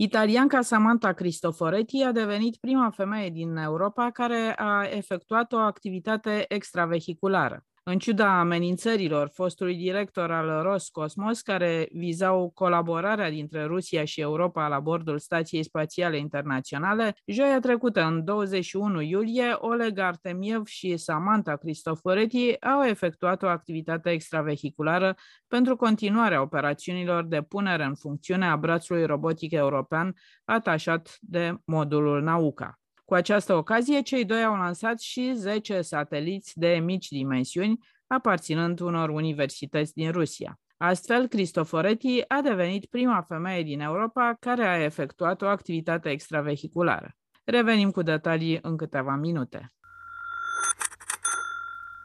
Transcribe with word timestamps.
Italianca 0.00 0.62
Samantha 0.62 1.12
Cristoforetti 1.12 2.02
a 2.02 2.12
devenit 2.12 2.56
prima 2.56 2.90
femeie 2.90 3.30
din 3.30 3.56
Europa 3.56 4.10
care 4.10 4.54
a 4.56 4.86
efectuat 4.90 5.52
o 5.52 5.56
activitate 5.56 6.44
extravehiculară. 6.48 7.64
În 7.90 7.98
ciuda 7.98 8.38
amenințărilor 8.38 9.30
fostului 9.32 9.76
director 9.76 10.30
al 10.30 10.62
Roscosmos, 10.62 11.40
care 11.40 11.88
vizau 11.92 12.50
colaborarea 12.54 13.30
dintre 13.30 13.64
Rusia 13.64 14.04
și 14.04 14.20
Europa 14.20 14.68
la 14.68 14.80
bordul 14.80 15.18
Stației 15.18 15.62
Spațiale 15.62 16.18
Internaționale, 16.18 17.16
joia 17.26 17.60
trecută, 17.60 18.04
în 18.04 18.24
21 18.24 19.00
iulie, 19.00 19.52
Oleg 19.52 19.98
Artemiev 19.98 20.66
și 20.66 20.96
Samantha 20.96 21.56
Cristoforetti 21.56 22.60
au 22.60 22.82
efectuat 22.82 23.42
o 23.42 23.46
activitate 23.46 24.10
extravehiculară 24.10 25.14
pentru 25.46 25.76
continuarea 25.76 26.42
operațiunilor 26.42 27.24
de 27.24 27.42
punere 27.42 27.84
în 27.84 27.94
funcțiune 27.94 28.46
a 28.46 28.56
brațului 28.56 29.06
robotic 29.06 29.52
european 29.52 30.14
atașat 30.44 31.16
de 31.20 31.54
modulul 31.64 32.22
Nauka. 32.22 32.78
Cu 33.08 33.14
această 33.14 33.54
ocazie, 33.54 34.02
cei 34.02 34.24
doi 34.24 34.44
au 34.44 34.56
lansat 34.56 35.00
și 35.00 35.32
10 35.34 35.80
sateliți 35.80 36.58
de 36.58 36.80
mici 36.84 37.08
dimensiuni, 37.08 37.78
aparținând 38.06 38.80
unor 38.80 39.08
universități 39.08 39.94
din 39.94 40.10
Rusia. 40.10 40.60
Astfel, 40.76 41.26
Cristoforetti 41.26 42.24
a 42.26 42.40
devenit 42.40 42.86
prima 42.86 43.20
femeie 43.20 43.62
din 43.62 43.80
Europa 43.80 44.36
care 44.40 44.66
a 44.66 44.82
efectuat 44.82 45.42
o 45.42 45.46
activitate 45.46 46.10
extravehiculară. 46.10 47.16
Revenim 47.44 47.90
cu 47.90 48.02
detalii 48.02 48.58
în 48.62 48.76
câteva 48.76 49.14
minute. 49.14 49.72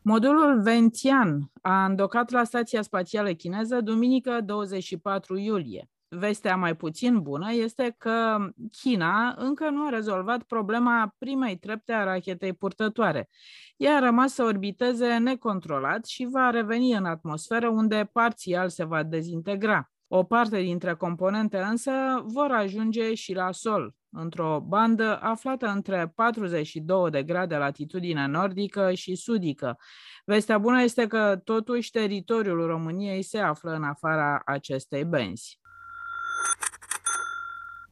Modulul 0.03 0.61
Ventian 0.61 1.51
a 1.61 1.85
îndocat 1.85 2.29
la 2.29 2.43
Stația 2.43 2.81
Spațială 2.81 3.33
Chineză 3.33 3.81
duminică 3.81 4.41
24 4.41 5.37
iulie. 5.37 5.89
Vestea 6.15 6.55
mai 6.55 6.75
puțin 6.75 7.21
bună 7.21 7.53
este 7.53 7.95
că 7.97 8.37
China 8.81 9.35
încă 9.37 9.69
nu 9.69 9.85
a 9.85 9.89
rezolvat 9.89 10.43
problema 10.43 11.15
primei 11.17 11.57
trepte 11.57 11.93
a 11.93 12.03
rachetei 12.03 12.53
purtătoare. 12.53 13.29
Ea 13.77 13.95
a 13.95 13.99
rămas 13.99 14.33
să 14.33 14.43
orbiteze 14.43 15.17
necontrolat 15.17 16.05
și 16.05 16.27
va 16.31 16.49
reveni 16.49 16.93
în 16.93 17.05
atmosferă 17.05 17.69
unde 17.69 18.09
parțial 18.13 18.69
se 18.69 18.83
va 18.83 19.03
dezintegra. 19.03 19.91
O 20.07 20.23
parte 20.23 20.61
dintre 20.61 20.93
componente 20.93 21.57
însă 21.57 21.91
vor 22.25 22.51
ajunge 22.51 23.13
și 23.13 23.33
la 23.33 23.51
sol, 23.51 23.95
într-o 24.09 24.59
bandă 24.67 25.19
aflată 25.21 25.67
între 25.67 26.11
42 26.15 27.09
de 27.09 27.23
grade 27.23 27.55
latitudine 27.55 28.25
nordică 28.27 28.93
și 28.93 29.15
sudică. 29.15 29.77
Vestea 30.25 30.57
bună 30.57 30.81
este 30.81 31.07
că 31.07 31.41
totuși 31.43 31.91
teritoriul 31.91 32.65
României 32.65 33.23
se 33.23 33.37
află 33.37 33.71
în 33.71 33.83
afara 33.83 34.41
acestei 34.45 35.05
benzi. 35.05 35.61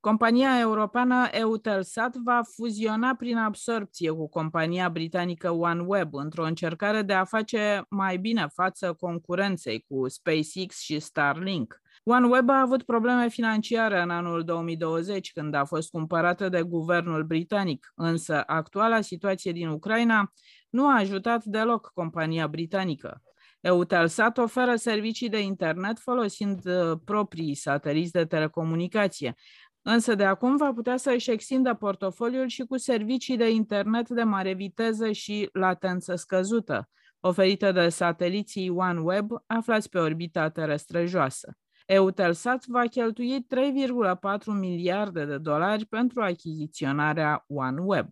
Compania 0.02 0.60
europeană 0.60 1.28
Eutelsat 1.32 2.16
va 2.16 2.42
fuziona 2.56 3.16
prin 3.16 3.38
absorpție 3.38 4.12
cu 4.12 4.30
compania 4.30 4.90
britanică 4.90 5.52
OneWeb 5.52 6.14
într-o 6.14 6.46
încercare 6.46 7.02
de 7.02 7.14
a 7.14 7.24
face 7.24 7.86
mai 7.90 8.18
bine 8.18 8.48
față 8.54 8.94
concurenței 8.94 9.86
cu 9.88 10.10
SpaceX 10.10 10.80
și 10.80 11.00
Starlink. 11.00 11.82
OneWeb 12.04 12.50
a 12.50 12.60
avut 12.60 12.84
probleme 12.84 13.30
financiare 13.30 14.02
în 14.02 14.10
anul 14.10 14.44
2020 14.44 15.32
când 15.32 15.54
a 15.54 15.66
fost 15.66 15.90
cumpărată 15.90 16.50
de 16.50 16.62
guvernul 16.62 17.24
britanic, 17.24 17.92
însă 17.96 18.44
actuala 18.46 19.02
situație 19.02 19.52
din 19.52 19.68
Ucraina 19.68 20.32
nu 20.70 20.88
a 20.88 20.98
ajutat 20.98 21.44
deloc 21.44 21.92
compania 21.94 22.48
britanică. 22.48 23.22
Eutelsat 23.62 24.38
oferă 24.38 24.76
servicii 24.76 25.30
de 25.30 25.42
internet 25.42 26.00
folosind 26.00 26.66
uh, 26.66 27.00
proprii 27.06 27.56
sateliți 27.56 28.12
de 28.12 28.26
telecomunicație, 28.26 29.36
însă 29.82 30.16
de 30.16 30.26
acum 30.26 30.58
va 30.58 30.74
putea 30.74 30.98
să 30.98 31.12
își 31.12 31.32
extindă 31.32 31.74
portofoliul 31.74 32.48
și 32.48 32.64
cu 32.64 32.78
servicii 32.78 33.38
de 33.38 33.50
internet 33.50 34.10
de 34.10 34.24
mare 34.24 34.54
viteză 34.54 35.12
și 35.12 35.50
latență 35.54 36.16
scăzută, 36.16 36.90
oferite 37.20 37.72
de 37.72 37.90
sateliții 37.90 38.70
OneWeb 38.70 39.32
aflați 39.48 39.90
pe 39.90 40.00
orbita 40.00 40.50
terestră 40.50 41.06
joasă. 41.06 41.58
Eutelsat 41.86 42.66
va 42.66 42.82
cheltui 42.82 43.46
3,4 43.46 44.46
miliarde 44.46 45.26
de 45.26 45.38
dolari 45.38 45.86
pentru 45.86 46.22
achiziționarea 46.22 47.46
OneWeb. 47.48 48.08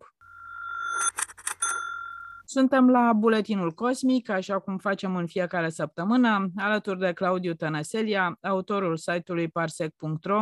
Suntem 2.51 2.89
la 2.89 3.13
Buletinul 3.13 3.71
Cosmic, 3.71 4.29
așa 4.29 4.59
cum 4.59 4.77
facem 4.77 5.15
în 5.15 5.27
fiecare 5.27 5.69
săptămână, 5.69 6.49
alături 6.55 6.99
de 6.99 7.13
Claudiu 7.13 7.53
Tănăselia, 7.53 8.37
autorul 8.41 8.97
site-ului 8.97 9.47
parsec.ro, 9.47 10.41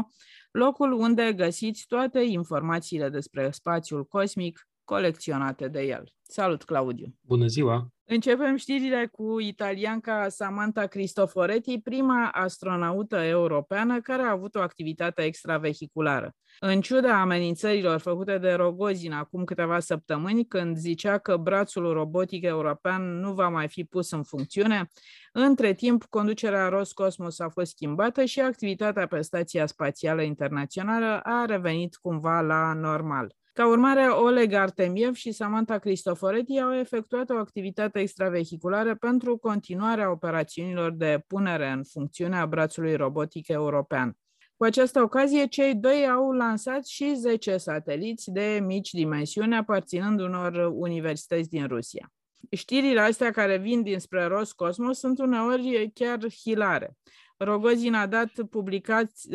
locul 0.52 0.92
unde 0.92 1.34
găsiți 1.34 1.86
toate 1.88 2.20
informațiile 2.20 3.10
despre 3.10 3.52
spațiul 3.52 4.06
cosmic 4.06 4.68
colecționate 4.84 5.68
de 5.68 5.82
el. 5.82 6.04
Salut, 6.22 6.64
Claudiu! 6.64 7.16
Bună 7.22 7.46
ziua! 7.48 7.92
Începem 8.10 8.56
știrile 8.56 9.10
cu 9.12 9.40
italianca 9.40 10.30
Samantha 10.30 10.86
Cristoforetti, 10.86 11.80
prima 11.80 12.30
astronaută 12.30 13.16
europeană 13.16 14.02
care 14.02 14.22
a 14.22 14.32
avut 14.32 14.56
o 14.56 14.62
activitate 14.62 15.22
extravehiculară. 15.22 16.36
În 16.60 16.82
ciuda 16.82 17.22
amenințărilor 17.22 18.00
făcute 18.00 18.38
de 18.38 18.52
Rogozin 18.52 19.12
acum 19.12 19.44
câteva 19.44 19.80
săptămâni, 19.80 20.46
când 20.46 20.78
zicea 20.78 21.18
că 21.18 21.38
brațul 21.38 21.94
robotic 21.94 22.44
european 22.44 23.20
nu 23.20 23.34
va 23.34 23.50
mai 23.50 23.68
fi 23.68 23.84
pus 23.84 24.12
în 24.12 24.24
funcțiune, 24.24 24.88
între 25.32 25.74
timp 25.74 26.04
conducerea 26.04 26.68
Roscosmos 26.68 27.40
a 27.40 27.50
fost 27.50 27.72
schimbată 27.72 28.26
și 28.26 28.40
activitatea 28.40 29.08
pe 29.08 29.22
Stația 29.22 29.66
Spațială 29.66 30.22
Internațională 30.22 31.20
a 31.24 31.46
revenit 31.46 31.96
cumva 31.96 32.42
la 32.42 32.74
normal. 32.74 33.36
Ca 33.58 33.68
urmare, 33.68 34.08
Oleg 34.08 34.54
Artemiev 34.54 35.16
și 35.16 35.32
Samantha 35.32 35.78
Cristoforetti 35.78 36.60
au 36.60 36.74
efectuat 36.74 37.30
o 37.30 37.38
activitate 37.38 38.00
extravehiculară 38.00 38.96
pentru 38.96 39.38
continuarea 39.38 40.12
operațiunilor 40.12 40.92
de 40.92 41.24
punere 41.28 41.70
în 41.70 41.84
funcțiune 41.84 42.38
a 42.38 42.46
brațului 42.46 42.96
robotic 42.96 43.48
european. 43.48 44.18
Cu 44.58 44.64
această 44.64 45.02
ocazie, 45.02 45.48
cei 45.48 45.76
doi 45.76 46.08
au 46.10 46.32
lansat 46.32 46.86
și 46.86 47.14
10 47.16 47.58
sateliți 47.58 48.32
de 48.32 48.60
mici 48.64 48.90
dimensiuni 48.92 49.56
aparținând 49.56 50.20
unor 50.20 50.72
universități 50.74 51.50
din 51.50 51.68
Rusia. 51.68 52.12
Știrile 52.52 53.00
astea 53.00 53.32
care 53.32 53.58
vin 53.58 53.84
dinspre 53.84 54.26
Roscosmos 54.26 55.00
sunt 55.00 55.20
uneori 55.20 55.92
chiar 55.94 56.20
hilare. 56.42 56.98
Rogozin 57.38 57.94
a 57.94 58.06
dat 58.06 58.32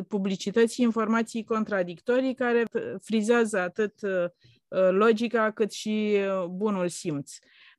publicității 0.08 0.84
informații 0.84 1.44
contradictorii 1.44 2.34
care 2.34 2.64
frizează 3.02 3.58
atât 3.58 3.94
logica 4.90 5.50
cât 5.50 5.72
și 5.72 6.16
bunul 6.50 6.88
simț. 6.88 7.32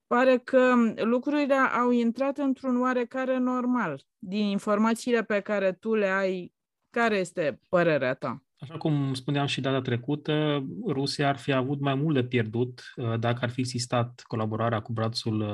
Pare 0.07 0.37
că 0.37 0.73
lucrurile 0.95 1.53
au 1.53 1.91
intrat 1.91 2.37
într-un 2.37 2.81
oarecare 2.81 3.37
normal. 3.37 4.01
Din 4.17 4.45
informațiile 4.45 5.23
pe 5.23 5.39
care 5.39 5.71
tu 5.71 5.93
le 5.93 6.07
ai, 6.07 6.53
care 6.89 7.17
este 7.17 7.59
părerea 7.69 8.13
ta? 8.13 8.43
Așa 8.57 8.77
cum 8.77 9.13
spuneam 9.13 9.45
și 9.45 9.61
data 9.61 9.81
trecută, 9.81 10.65
Rusia 10.87 11.27
ar 11.27 11.37
fi 11.37 11.51
avut 11.51 11.79
mai 11.79 11.95
mult 11.95 12.15
de 12.15 12.23
pierdut 12.23 12.83
dacă 13.19 13.39
ar 13.41 13.49
fi 13.49 13.59
existat 13.59 14.21
colaborarea 14.27 14.81
cu 14.81 14.91
brațul, 14.91 15.45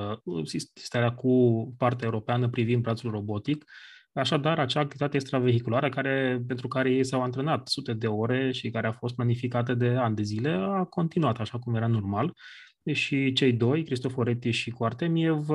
sistarea 0.73 1.13
cu 1.13 1.73
partea 1.77 2.07
europeană 2.07 2.49
privind 2.49 2.81
brațul 2.81 3.11
robotic, 3.11 3.65
Așadar, 4.13 4.59
acea 4.59 4.79
activitate 4.79 5.15
extravehiculară 5.15 5.89
care, 5.89 6.43
pentru 6.47 6.67
care 6.67 6.91
ei 6.91 7.03
s-au 7.03 7.21
antrenat 7.21 7.67
sute 7.67 7.93
de 7.93 8.07
ore 8.07 8.51
și 8.51 8.69
care 8.69 8.87
a 8.87 8.91
fost 8.91 9.15
planificată 9.15 9.73
de 9.73 9.87
ani 9.87 10.15
de 10.15 10.23
zile, 10.23 10.49
a 10.49 10.83
continuat 10.83 11.39
așa 11.39 11.59
cum 11.59 11.75
era 11.75 11.87
normal. 11.87 12.33
Și 12.93 13.33
cei 13.33 13.53
doi, 13.53 13.83
Cristoforetti 13.83 14.49
și 14.51 14.71
cu 14.71 14.85
Artemiev, 14.85 15.47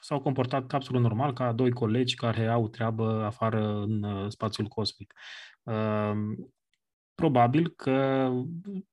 s-au 0.00 0.20
comportat 0.20 0.72
absolut 0.72 1.02
normal, 1.02 1.32
ca 1.32 1.52
doi 1.52 1.70
colegi 1.70 2.14
care 2.14 2.46
au 2.46 2.68
treabă 2.68 3.22
afară 3.24 3.82
în 3.82 4.02
uh, 4.02 4.28
spațiul 4.28 4.66
cosmic. 4.66 5.14
Uh, 5.62 6.12
probabil 7.14 7.68
că 7.68 8.28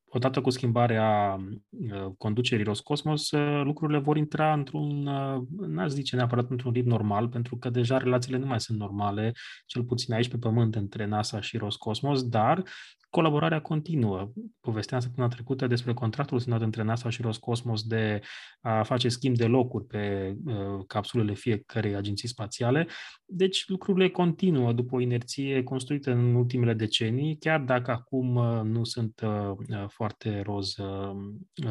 odată 0.10 0.42
cu 0.42 0.50
schimbarea 0.50 1.38
uh, 1.70 2.12
conducerii 2.18 2.64
Roscosmos, 2.64 3.32
uh, 3.32 3.62
lucrurile 3.64 4.00
vor 4.00 4.18
intra 4.18 4.54
într-un, 4.54 5.08
uh, 5.08 5.42
n-aș 5.68 5.90
zice 5.90 6.16
neapărat 6.16 6.50
într-un 6.50 6.72
ritm 6.72 6.90
normal, 6.90 7.28
pentru 7.28 7.58
că 7.58 7.70
deja 7.70 7.98
relațiile 7.98 8.38
nu 8.38 8.46
mai 8.46 8.60
sunt 8.60 8.78
normale, 8.78 9.34
cel 9.66 9.84
puțin 9.84 10.14
aici 10.14 10.30
pe 10.30 10.38
Pământ, 10.38 10.76
între 10.76 11.06
NASA 11.06 11.42
și 11.42 11.58
Roscosmos, 11.58 12.28
dar 12.28 12.64
colaborarea 13.10 13.62
continuă. 13.62 14.32
Povesteam 14.60 15.00
săptămâna 15.00 15.34
trecută 15.34 15.68
despre 15.68 15.94
contractul 15.94 16.40
semnat 16.40 16.62
între 16.62 16.84
NASA 16.84 17.10
și 17.10 17.22
Roscosmos 17.22 17.84
de 17.84 18.22
a 18.62 18.84
face 18.84 19.10
schimb 19.10 19.36
de 19.36 19.46
locuri 19.46 19.86
pe 19.86 20.36
uh, 20.46 20.56
capsulele 20.88 21.34
fiecărei 21.34 21.96
agenții 21.96 22.28
spațiale. 22.28 22.88
Deci 23.26 23.68
lucrurile 23.68 24.10
continuă 24.10 24.74
după 24.74 24.96
o 24.96 25.00
inerție 25.00 25.64
construită 25.64 26.12
în 26.12 26.36
ultimele 26.36 26.74
decenii, 26.74 27.38
chiar 27.38 27.60
dacă 27.60 27.92
acum 27.92 28.36
uh, 28.36 28.62
nu 28.64 28.84
sunt 28.84 29.22
uh, 29.24 29.52
uh 29.70 29.86
foarte 30.00 30.42
roz 30.42 30.78
uh, 30.78 31.16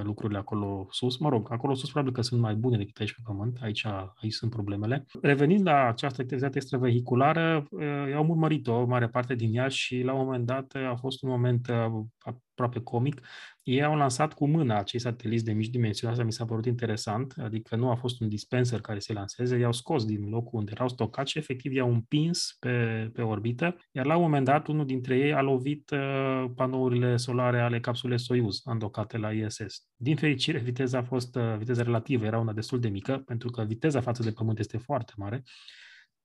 lucrurile 0.02 0.38
acolo 0.38 0.86
sus. 0.90 1.18
Mă 1.18 1.28
rog, 1.28 1.52
acolo 1.52 1.74
sus 1.74 1.90
probabil 1.90 2.14
că 2.14 2.22
sunt 2.22 2.40
mai 2.40 2.54
bune 2.54 2.76
decât 2.76 2.96
aici 2.98 3.14
pe 3.14 3.20
Pământ, 3.24 3.58
aici, 3.62 3.86
aici 4.14 4.32
sunt 4.32 4.50
problemele. 4.50 5.06
Revenind 5.22 5.66
la 5.66 5.86
această 5.86 6.20
activitate 6.22 6.56
extravehiculară, 6.56 7.66
uh, 7.70 8.14
am 8.16 8.28
urmărit-o 8.28 8.84
mare 8.84 9.08
parte 9.08 9.34
din 9.34 9.56
ea 9.56 9.68
și 9.68 10.00
la 10.00 10.12
un 10.12 10.24
moment 10.24 10.46
dat 10.46 10.72
a 10.90 10.94
fost 10.94 11.22
un 11.22 11.30
moment 11.30 11.68
uh, 11.68 12.04
aproape 12.18 12.80
comic. 12.80 13.20
Ei 13.68 13.82
au 13.82 13.96
lansat 13.96 14.32
cu 14.32 14.46
mâna 14.46 14.78
acei 14.78 15.00
sateliți 15.00 15.44
de 15.44 15.52
mici 15.52 15.68
dimensiuni, 15.68 16.12
asta 16.12 16.24
mi 16.24 16.32
s-a 16.32 16.44
părut 16.44 16.66
interesant, 16.66 17.34
adică 17.36 17.76
nu 17.76 17.90
a 17.90 17.94
fost 17.94 18.20
un 18.20 18.28
dispenser 18.28 18.80
care 18.80 18.98
se 18.98 19.12
lanseze, 19.12 19.58
i-au 19.58 19.72
scos 19.72 20.04
din 20.04 20.28
locul 20.28 20.58
unde 20.58 20.70
erau 20.74 20.88
stocați 20.88 21.30
și 21.30 21.38
efectiv 21.38 21.72
i-au 21.72 21.92
împins 21.92 22.56
pe, 22.60 23.10
pe 23.12 23.22
orbită, 23.22 23.76
iar 23.92 24.06
la 24.06 24.16
un 24.16 24.22
moment 24.22 24.44
dat 24.44 24.66
unul 24.66 24.86
dintre 24.86 25.18
ei 25.18 25.32
a 25.32 25.40
lovit 25.40 25.90
uh, 25.90 26.44
panourile 26.54 27.16
solare 27.16 27.60
ale 27.60 27.80
capsulei 27.80 28.18
Soyuz 28.18 28.60
andocate 28.64 29.18
la 29.18 29.32
ISS. 29.32 29.86
Din 29.96 30.16
fericire, 30.16 30.58
viteza 30.58 30.98
a 30.98 31.02
fost, 31.02 31.36
uh, 31.36 31.56
viteza 31.58 31.82
relativă 31.82 32.24
era 32.24 32.38
una 32.38 32.52
destul 32.52 32.80
de 32.80 32.88
mică, 32.88 33.22
pentru 33.26 33.50
că 33.50 33.64
viteza 33.64 34.00
față 34.00 34.22
de 34.22 34.30
Pământ 34.30 34.58
este 34.58 34.78
foarte 34.78 35.12
mare, 35.16 35.42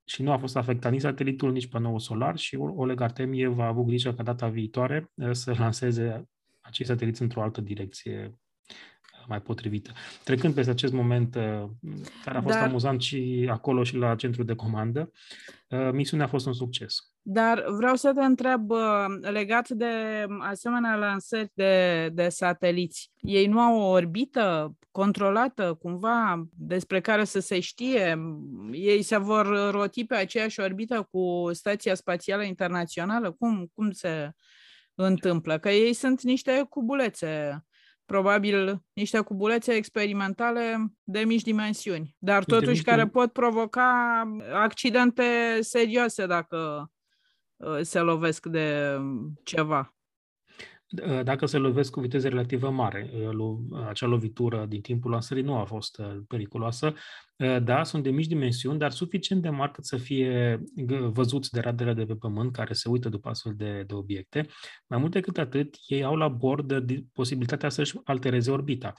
și 0.05 0.23
nu 0.23 0.31
a 0.31 0.37
fost 0.37 0.55
afectat 0.55 0.91
nici 0.91 1.01
satelitul, 1.01 1.51
nici 1.51 1.67
panoul 1.67 1.99
solar 1.99 2.37
și 2.37 2.55
Oleg 2.55 3.01
Artemiev 3.01 3.59
a 3.59 3.67
avut 3.67 3.85
grijă 3.85 4.13
ca 4.13 4.23
data 4.23 4.47
viitoare 4.47 5.11
eh, 5.15 5.29
să 5.31 5.53
lanseze 5.57 6.27
acei 6.63 6.85
sateliți 6.85 7.21
într-o 7.21 7.41
altă 7.41 7.61
direcție 7.61 8.39
eh, 8.65 9.25
mai 9.27 9.41
potrivită. 9.41 9.91
Trecând 10.23 10.53
peste 10.53 10.71
acest 10.71 10.93
moment, 10.93 11.35
eh, 11.35 11.63
care 12.23 12.37
a 12.37 12.41
fost 12.41 12.55
Dar... 12.55 12.67
amuzant 12.67 13.01
și 13.01 13.47
acolo 13.51 13.83
și 13.83 13.95
la 13.95 14.15
centru 14.15 14.43
de 14.43 14.55
comandă, 14.55 15.11
misiunea 15.91 16.25
a 16.25 16.29
fost 16.29 16.45
un 16.45 16.53
succes. 16.53 17.13
Dar 17.21 17.63
vreau 17.77 17.95
să 17.95 18.13
te 18.13 18.23
întreb, 18.23 18.71
legat 19.21 19.69
de 19.69 20.25
asemenea 20.39 20.95
lansări 20.95 21.51
de, 21.53 22.09
de 22.13 22.29
sateliți, 22.29 23.11
ei 23.21 23.47
nu 23.47 23.59
au 23.59 23.79
o 23.79 23.89
orbită 23.89 24.77
controlată 24.91 25.73
cumva 25.73 26.47
despre 26.57 27.01
care 27.01 27.23
să 27.23 27.39
se 27.39 27.59
știe? 27.59 28.17
Ei 28.71 29.01
se 29.01 29.17
vor 29.17 29.71
roti 29.71 30.05
pe 30.05 30.15
aceeași 30.15 30.59
orbită 30.59 31.07
cu 31.11 31.49
Stația 31.51 31.95
Spațială 31.95 32.43
Internațională? 32.43 33.31
Cum, 33.31 33.71
cum 33.73 33.91
se 33.91 34.31
întâmplă? 34.95 35.57
Că 35.57 35.69
ei 35.69 35.93
sunt 35.93 36.21
niște 36.21 36.65
cubulețe 36.69 37.65
probabil 38.05 38.83
niște 38.93 39.19
cubulețe 39.19 39.73
experimentale 39.73 40.93
de 41.03 41.19
mici 41.19 41.41
dimensiuni, 41.41 42.15
dar 42.19 42.43
totuși 42.43 42.83
care 42.83 43.07
pot 43.07 43.31
provoca 43.31 44.21
accidente 44.53 45.57
serioase 45.61 46.25
dacă 46.25 46.87
Uh, 47.63 47.81
se 47.81 47.99
lovesc 47.99 48.45
de 48.45 48.97
ceva. 49.43 49.95
Dacă 51.23 51.45
se 51.45 51.57
lovesc 51.57 51.91
cu 51.91 51.99
viteză 51.99 52.27
relativă 52.27 52.69
mare, 52.69 53.11
uh, 53.37 53.57
acea 53.87 54.07
lovitură 54.07 54.65
din 54.69 54.81
timpul 54.81 55.11
lansării 55.11 55.43
nu 55.43 55.55
a 55.55 55.65
fost 55.65 55.97
uh, 55.99 56.17
periculoasă. 56.27 56.93
Da, 57.63 57.83
sunt 57.83 58.03
de 58.03 58.09
mici 58.09 58.27
dimensiuni, 58.27 58.79
dar 58.79 58.91
suficient 58.91 59.41
de 59.41 59.49
mari 59.49 59.71
cât 59.71 59.85
să 59.85 59.97
fie 59.97 60.61
văzuți 61.11 61.51
de 61.51 61.59
radele 61.59 61.93
de 61.93 62.05
pe 62.05 62.15
pământ 62.15 62.51
care 62.51 62.73
se 62.73 62.89
uită 62.89 63.09
după 63.09 63.29
astfel 63.29 63.53
de, 63.55 63.83
de 63.87 63.93
obiecte. 63.93 64.47
Mai 64.87 64.99
mult 64.99 65.11
decât 65.11 65.37
atât, 65.37 65.75
ei 65.87 66.03
au 66.03 66.15
la 66.15 66.27
bord 66.27 66.85
posibilitatea 67.13 67.69
să-și 67.69 67.99
altereze 68.03 68.51
orbita. 68.51 68.93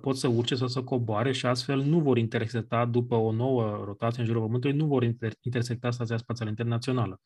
Pot 0.00 0.16
să 0.16 0.28
urce 0.28 0.54
sau 0.54 0.68
să 0.68 0.82
coboare 0.82 1.32
și 1.32 1.46
astfel 1.46 1.82
nu 1.82 2.00
vor 2.00 2.18
intersecta 2.18 2.84
după 2.84 3.14
o 3.14 3.32
nouă 3.32 3.82
rotație 3.84 4.20
în 4.20 4.26
jurul 4.26 4.42
Pământului, 4.42 4.76
nu 4.76 4.86
vor 4.86 5.02
intersecta 5.40 5.90
Stația 5.90 6.16
Spațială 6.16 6.50
Internațională. 6.50 7.20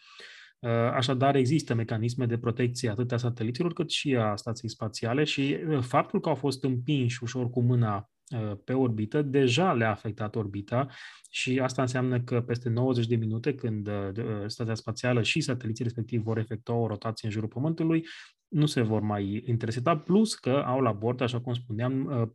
Uh, 0.62 0.70
așadar, 0.70 1.34
există 1.34 1.74
mecanisme 1.74 2.26
de 2.26 2.38
protecție 2.38 2.90
atât 2.90 3.12
a 3.12 3.16
sateliților 3.16 3.72
cât 3.72 3.90
și 3.90 4.16
a 4.16 4.36
stației 4.36 4.70
spațiale 4.70 5.24
și 5.24 5.58
uh, 5.68 5.80
faptul 5.80 6.20
că 6.20 6.28
au 6.28 6.34
fost 6.34 6.64
împinși 6.64 7.22
ușor 7.22 7.50
cu 7.50 7.62
mâna 7.62 8.10
uh, 8.30 8.56
pe 8.64 8.72
orbită, 8.72 9.22
deja 9.22 9.72
le-a 9.72 9.90
afectat 9.90 10.36
orbita 10.36 10.86
și 11.30 11.58
asta 11.58 11.82
înseamnă 11.82 12.20
că 12.20 12.40
peste 12.40 12.68
90 12.68 13.06
de 13.06 13.16
minute, 13.16 13.54
când 13.54 13.88
stația 14.46 14.74
spațială 14.74 15.22
și 15.22 15.40
sateliții 15.40 15.84
respectiv 15.84 16.22
vor 16.22 16.38
efectua 16.38 16.74
o 16.74 16.86
rotație 16.86 17.28
în 17.28 17.34
jurul 17.34 17.48
Pământului, 17.48 18.04
nu 18.52 18.66
se 18.66 18.80
vor 18.80 19.00
mai 19.00 19.42
interesa, 19.46 19.96
plus 19.96 20.34
că 20.34 20.62
au 20.66 20.80
la 20.80 20.92
bord, 20.92 21.20
așa 21.20 21.40
cum 21.40 21.54
spuneam, 21.54 22.04
uh, 22.04 22.28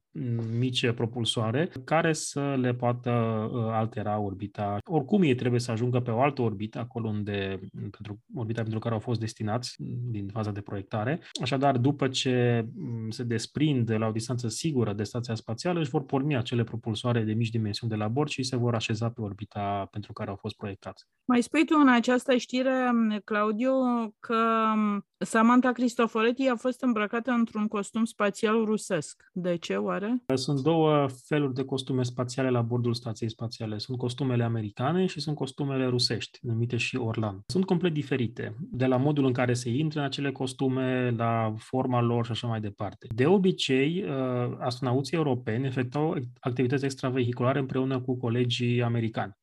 mici 0.60 0.92
propulsoare 0.92 1.70
care 1.84 2.14
să 2.14 2.56
le 2.60 2.74
poată 2.74 3.12
uh, 3.54 3.66
altera 3.72 4.20
orbita. 4.20 4.78
Oricum 4.84 5.22
ei 5.22 5.36
trebuie 5.36 5.60
să 5.60 5.72
ajungă 5.72 6.00
pe 6.00 6.12
o 6.12 6.22
altă 6.22 6.42
orbită, 6.42 6.80
acolo 6.80 7.08
unde, 7.08 7.60
pentru 7.92 8.20
orbita 8.36 8.62
pentru 8.62 8.80
care 8.80 8.94
au 8.94 9.00
fost 9.00 9.20
destinați 9.20 9.76
din 10.10 10.28
faza 10.28 10.52
de 10.52 10.62
proiectare. 10.62 11.20
Așadar, 11.42 11.78
după 11.78 12.08
ce 12.08 12.66
mm, 12.76 13.10
se 13.10 13.24
desprind 13.24 13.92
la 13.92 14.08
o 14.08 14.12
distanță 14.12 14.48
sigură 14.48 14.94
de 14.94 15.04
stația 15.04 15.36
spațială, 15.36 15.80
își 15.80 15.90
vor 15.90 16.06
porni 16.06 16.36
acele 16.36 16.64
propulsoare 16.64 17.24
de 17.24 17.34
mici 17.34 17.50
dimensiuni 17.50 17.92
de 17.92 17.98
la 17.98 18.08
bord 18.08 18.30
și 18.30 18.44
se 18.44 18.56
vor 18.56 18.76
așeza 18.76 19.10
pe 19.10 19.22
orbita 19.22 19.88
pentru 19.92 20.14
care 20.14 20.30
au 20.30 20.36
fost 20.36 20.56
proiectați. 20.56 21.06
Mai 21.26 21.42
spui 21.42 21.66
tu 21.66 21.76
în 21.82 21.90
această 21.90 22.36
știre, 22.38 22.92
Claudiu, 23.24 23.72
că 24.20 24.74
Samantha 25.18 25.72
Cristoforetti 25.72 26.48
a 26.48 26.56
fost 26.56 26.82
îmbrăcată 26.82 27.32
într-un 27.32 27.68
costum 27.68 28.06
spațial 28.06 28.66
rusesc. 28.66 29.24
De 29.32 29.56
ce, 29.56 29.76
oare? 29.76 30.07
Sunt 30.34 30.60
două 30.60 31.08
feluri 31.26 31.54
de 31.54 31.64
costume 31.64 32.04
spațiale 32.04 32.50
la 32.50 32.62
bordul 32.62 32.94
stației 32.94 33.30
spațiale. 33.30 33.78
Sunt 33.78 33.98
costumele 33.98 34.44
americane 34.44 35.06
și 35.06 35.20
sunt 35.20 35.36
costumele 35.36 35.86
rusești, 35.86 36.40
numite 36.42 36.78
și 36.78 36.96
Orlan. 36.96 37.44
Sunt 37.48 37.66
complet 37.66 37.94
diferite, 37.94 38.56
de 38.60 38.86
la 38.86 38.98
modul 38.98 39.26
în 39.26 39.34
care 39.34 39.54
se 39.54 39.70
intră 39.70 40.00
în 40.00 40.06
acele 40.06 40.32
costume, 40.32 41.10
la 41.18 41.54
forma 41.58 42.02
lor 42.02 42.26
și 42.26 42.32
așa 42.32 42.48
mai 42.48 42.60
departe. 42.60 43.08
De 43.16 43.26
obicei, 43.26 44.04
uh, 44.04 44.58
astronauții 44.60 45.18
europeni 45.18 45.66
efectuau 45.66 46.16
activități 46.40 46.86
extravehiculare 46.86 47.60
împreună 47.60 48.02
cu 48.02 48.18
colegii 48.18 48.82
americani. 48.82 49.36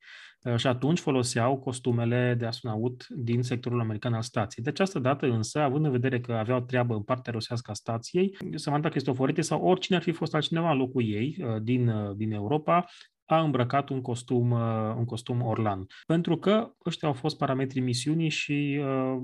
Uh, 0.45 0.55
și 0.55 0.67
atunci 0.67 0.99
foloseau 0.99 1.57
costumele 1.57 2.35
de 2.37 2.45
astronaut 2.45 3.05
din 3.09 3.41
sectorul 3.41 3.79
american 3.79 4.13
al 4.13 4.21
stației. 4.21 4.63
De 4.63 4.69
această 4.69 4.99
dată 4.99 5.25
însă, 5.25 5.59
având 5.59 5.85
în 5.85 5.91
vedere 5.91 6.19
că 6.19 6.33
aveau 6.33 6.61
treabă 6.61 6.93
în 6.93 7.01
partea 7.01 7.33
rusească 7.33 7.71
a 7.71 7.73
stației, 7.73 8.37
Samantha 8.55 8.89
Cristoforetti 8.89 9.41
sau 9.41 9.61
oricine 9.61 9.97
ar 9.97 10.03
fi 10.03 10.11
fost 10.11 10.33
altcineva 10.33 10.71
în 10.71 10.77
locul 10.77 11.03
ei 11.03 11.37
uh, 11.39 11.61
din, 11.61 11.87
uh, 11.87 12.15
din 12.15 12.31
Europa, 12.31 12.85
a 13.27 13.41
îmbrăcat 13.41 13.89
un 13.89 14.01
costum, 14.01 14.51
un 14.97 15.05
costum 15.05 15.41
Orlan. 15.41 15.85
Pentru 16.07 16.37
că 16.37 16.71
ăștia 16.85 17.07
au 17.07 17.13
fost 17.13 17.37
parametrii 17.37 17.81
misiunii 17.81 18.29
și, 18.29 18.79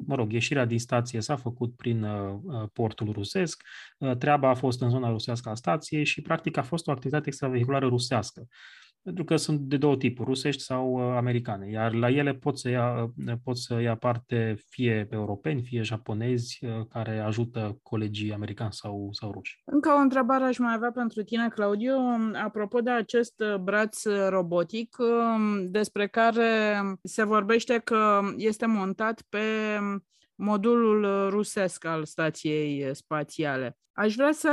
mă 0.06 0.16
rog, 0.16 0.32
ieșirea 0.32 0.66
din 0.66 0.80
stație 0.80 1.22
s-a 1.22 1.36
făcut 1.36 1.75
prin 1.75 2.08
portul 2.74 3.12
rusesc, 3.12 3.63
treaba 4.18 4.50
a 4.50 4.54
fost 4.54 4.82
în 4.82 4.90
zona 4.90 5.10
rusească 5.10 5.50
a 5.50 5.54
stației 5.54 6.04
și, 6.04 6.22
practic, 6.22 6.58
a 6.58 6.62
fost 6.62 6.88
o 6.88 6.92
activitate 6.92 7.28
extravehiculară 7.28 7.88
rusească 7.88 8.48
pentru 9.03 9.24
că 9.24 9.36
sunt 9.36 9.60
de 9.60 9.77
două 9.77 9.96
tipuri, 9.96 10.27
rusești 10.27 10.62
sau 10.62 10.91
uh, 10.93 11.15
americane, 11.15 11.70
iar 11.70 11.93
la 11.93 12.10
ele 12.10 12.34
pot 12.34 12.60
să, 12.60 12.70
ia, 12.70 13.12
uh, 13.27 13.34
pot 13.43 13.58
să 13.58 13.79
ia 13.81 13.96
parte 13.96 14.55
fie 14.70 15.08
europeni, 15.10 15.62
fie 15.62 15.81
japonezi 15.81 16.60
uh, 16.65 16.86
care 16.89 17.20
ajută 17.20 17.79
colegii 17.84 18.34
americani 18.34 18.74
sau, 18.74 19.10
sau 19.12 19.31
ruși. 19.31 19.62
Încă 19.65 19.89
o 19.89 20.00
întrebare 20.00 20.43
aș 20.43 20.58
mai 20.58 20.74
avea 20.74 20.91
pentru 20.91 21.24
tine, 21.24 21.48
Claudiu, 21.48 21.96
apropo 22.34 22.79
de 22.79 22.89
acest 22.89 23.43
braț 23.62 24.03
robotic 24.29 24.98
um, 25.00 25.72
despre 25.72 26.08
care 26.08 26.81
se 27.03 27.24
vorbește 27.24 27.81
că 27.84 28.20
este 28.38 28.65
montat 28.65 29.22
pe 29.29 29.39
modulul 30.36 31.30
rusesc 31.30 31.86
al 31.86 32.06
stației 32.06 32.96
spațiale. 32.96 33.76
Aș 33.94 34.16
vrea 34.16 34.32
să, 34.32 34.52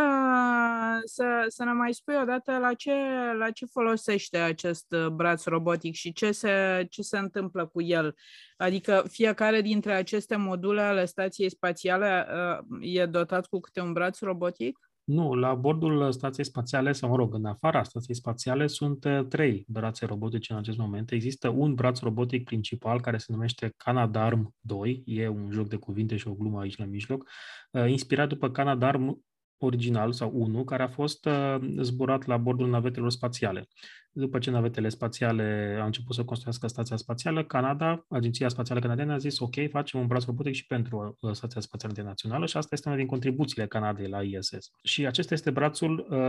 să, 1.05 1.45
să 1.49 1.65
ne 1.65 1.73
mai 1.73 1.95
spui 1.95 2.15
odată 2.23 2.59
la 2.59 2.75
ce, 2.75 2.93
la 3.39 3.51
ce 3.51 3.67
folosește 3.67 4.39
acest 4.39 4.95
braț 5.13 5.45
robotic 5.45 5.95
și 5.95 6.13
ce 6.13 6.33
se, 6.33 6.87
ce 6.91 7.03
se 7.03 7.19
întâmplă 7.19 7.67
cu 7.67 7.83
el. 7.83 8.15
Adică 8.57 9.05
fiecare 9.11 9.61
dintre 9.61 9.93
aceste 9.93 10.37
module 10.37 10.83
ale 10.83 11.05
stației 11.05 11.51
spațiale 11.51 12.27
uh, 12.71 12.95
e 12.95 13.07
dotat 13.07 13.47
cu 13.47 13.61
câte 13.61 13.81
un 13.81 13.93
braț 13.93 14.21
robotic? 14.21 14.88
Nu, 15.09 15.35
la 15.35 15.55
bordul 15.55 16.12
stației 16.12 16.45
spațiale, 16.45 16.93
sau 16.93 17.09
mă 17.09 17.17
rog, 17.17 17.35
în 17.35 17.45
afara 17.45 17.83
stației 17.83 18.17
spațiale, 18.17 18.67
sunt 18.67 19.05
uh, 19.05 19.27
trei 19.29 19.65
brațe 19.69 20.07
robotice 20.07 20.53
în 20.53 20.59
acest 20.59 20.79
moment. 20.79 21.11
Există 21.11 21.49
un 21.49 21.75
braț 21.75 22.00
robotic 22.00 22.45
principal 22.45 23.00
care 23.00 23.19
se 23.19 23.33
numește 23.33 23.75
Canadarm 23.77 24.55
2, 24.61 25.03
e 25.07 25.29
un 25.29 25.50
joc 25.50 25.69
de 25.69 25.77
cuvinte 25.77 26.17
și 26.17 26.29
o 26.29 26.35
glumă 26.35 26.61
aici 26.61 26.77
la 26.77 26.85
mijloc, 26.85 27.29
uh, 27.71 27.91
inspirat 27.91 28.29
după 28.29 28.50
Canadarm 28.50 29.25
original 29.59 30.12
sau 30.12 30.31
1, 30.35 30.65
care 30.65 30.83
a 30.83 30.88
fost 30.88 31.27
uh, 31.27 31.57
zburat 31.81 32.27
la 32.27 32.37
bordul 32.37 32.69
navetelor 32.69 33.11
spațiale. 33.11 33.69
după 34.12 34.38
ce 34.38 34.50
navetele 34.50 34.88
spațiale 34.88 35.77
au 35.81 35.87
început 35.87 36.15
să 36.15 36.25
construiască 36.25 36.67
stația 36.67 36.97
spațială, 36.97 37.45
Canada, 37.45 38.05
Agenția 38.09 38.49
Spațială 38.49 38.81
Canadiană 38.81 39.12
a 39.12 39.19
zis, 39.19 39.38
ok, 39.38 39.55
facem 39.71 40.00
un 40.00 40.07
braț 40.07 40.25
robotic 40.25 40.55
și 40.55 40.67
pentru 40.67 41.17
uh, 41.21 41.33
Stația 41.33 41.61
Spațială 41.61 41.95
Internațională 41.97 42.47
și 42.47 42.57
asta 42.57 42.75
este 42.75 42.88
una 42.88 42.99
din 42.99 43.07
contribuțiile 43.07 43.67
Canadei 43.67 44.09
la 44.09 44.23
ISS. 44.23 44.71
Și 44.83 45.07
acesta 45.07 45.35
este 45.35 45.50
brațul 45.50 46.07
uh, 46.11 46.29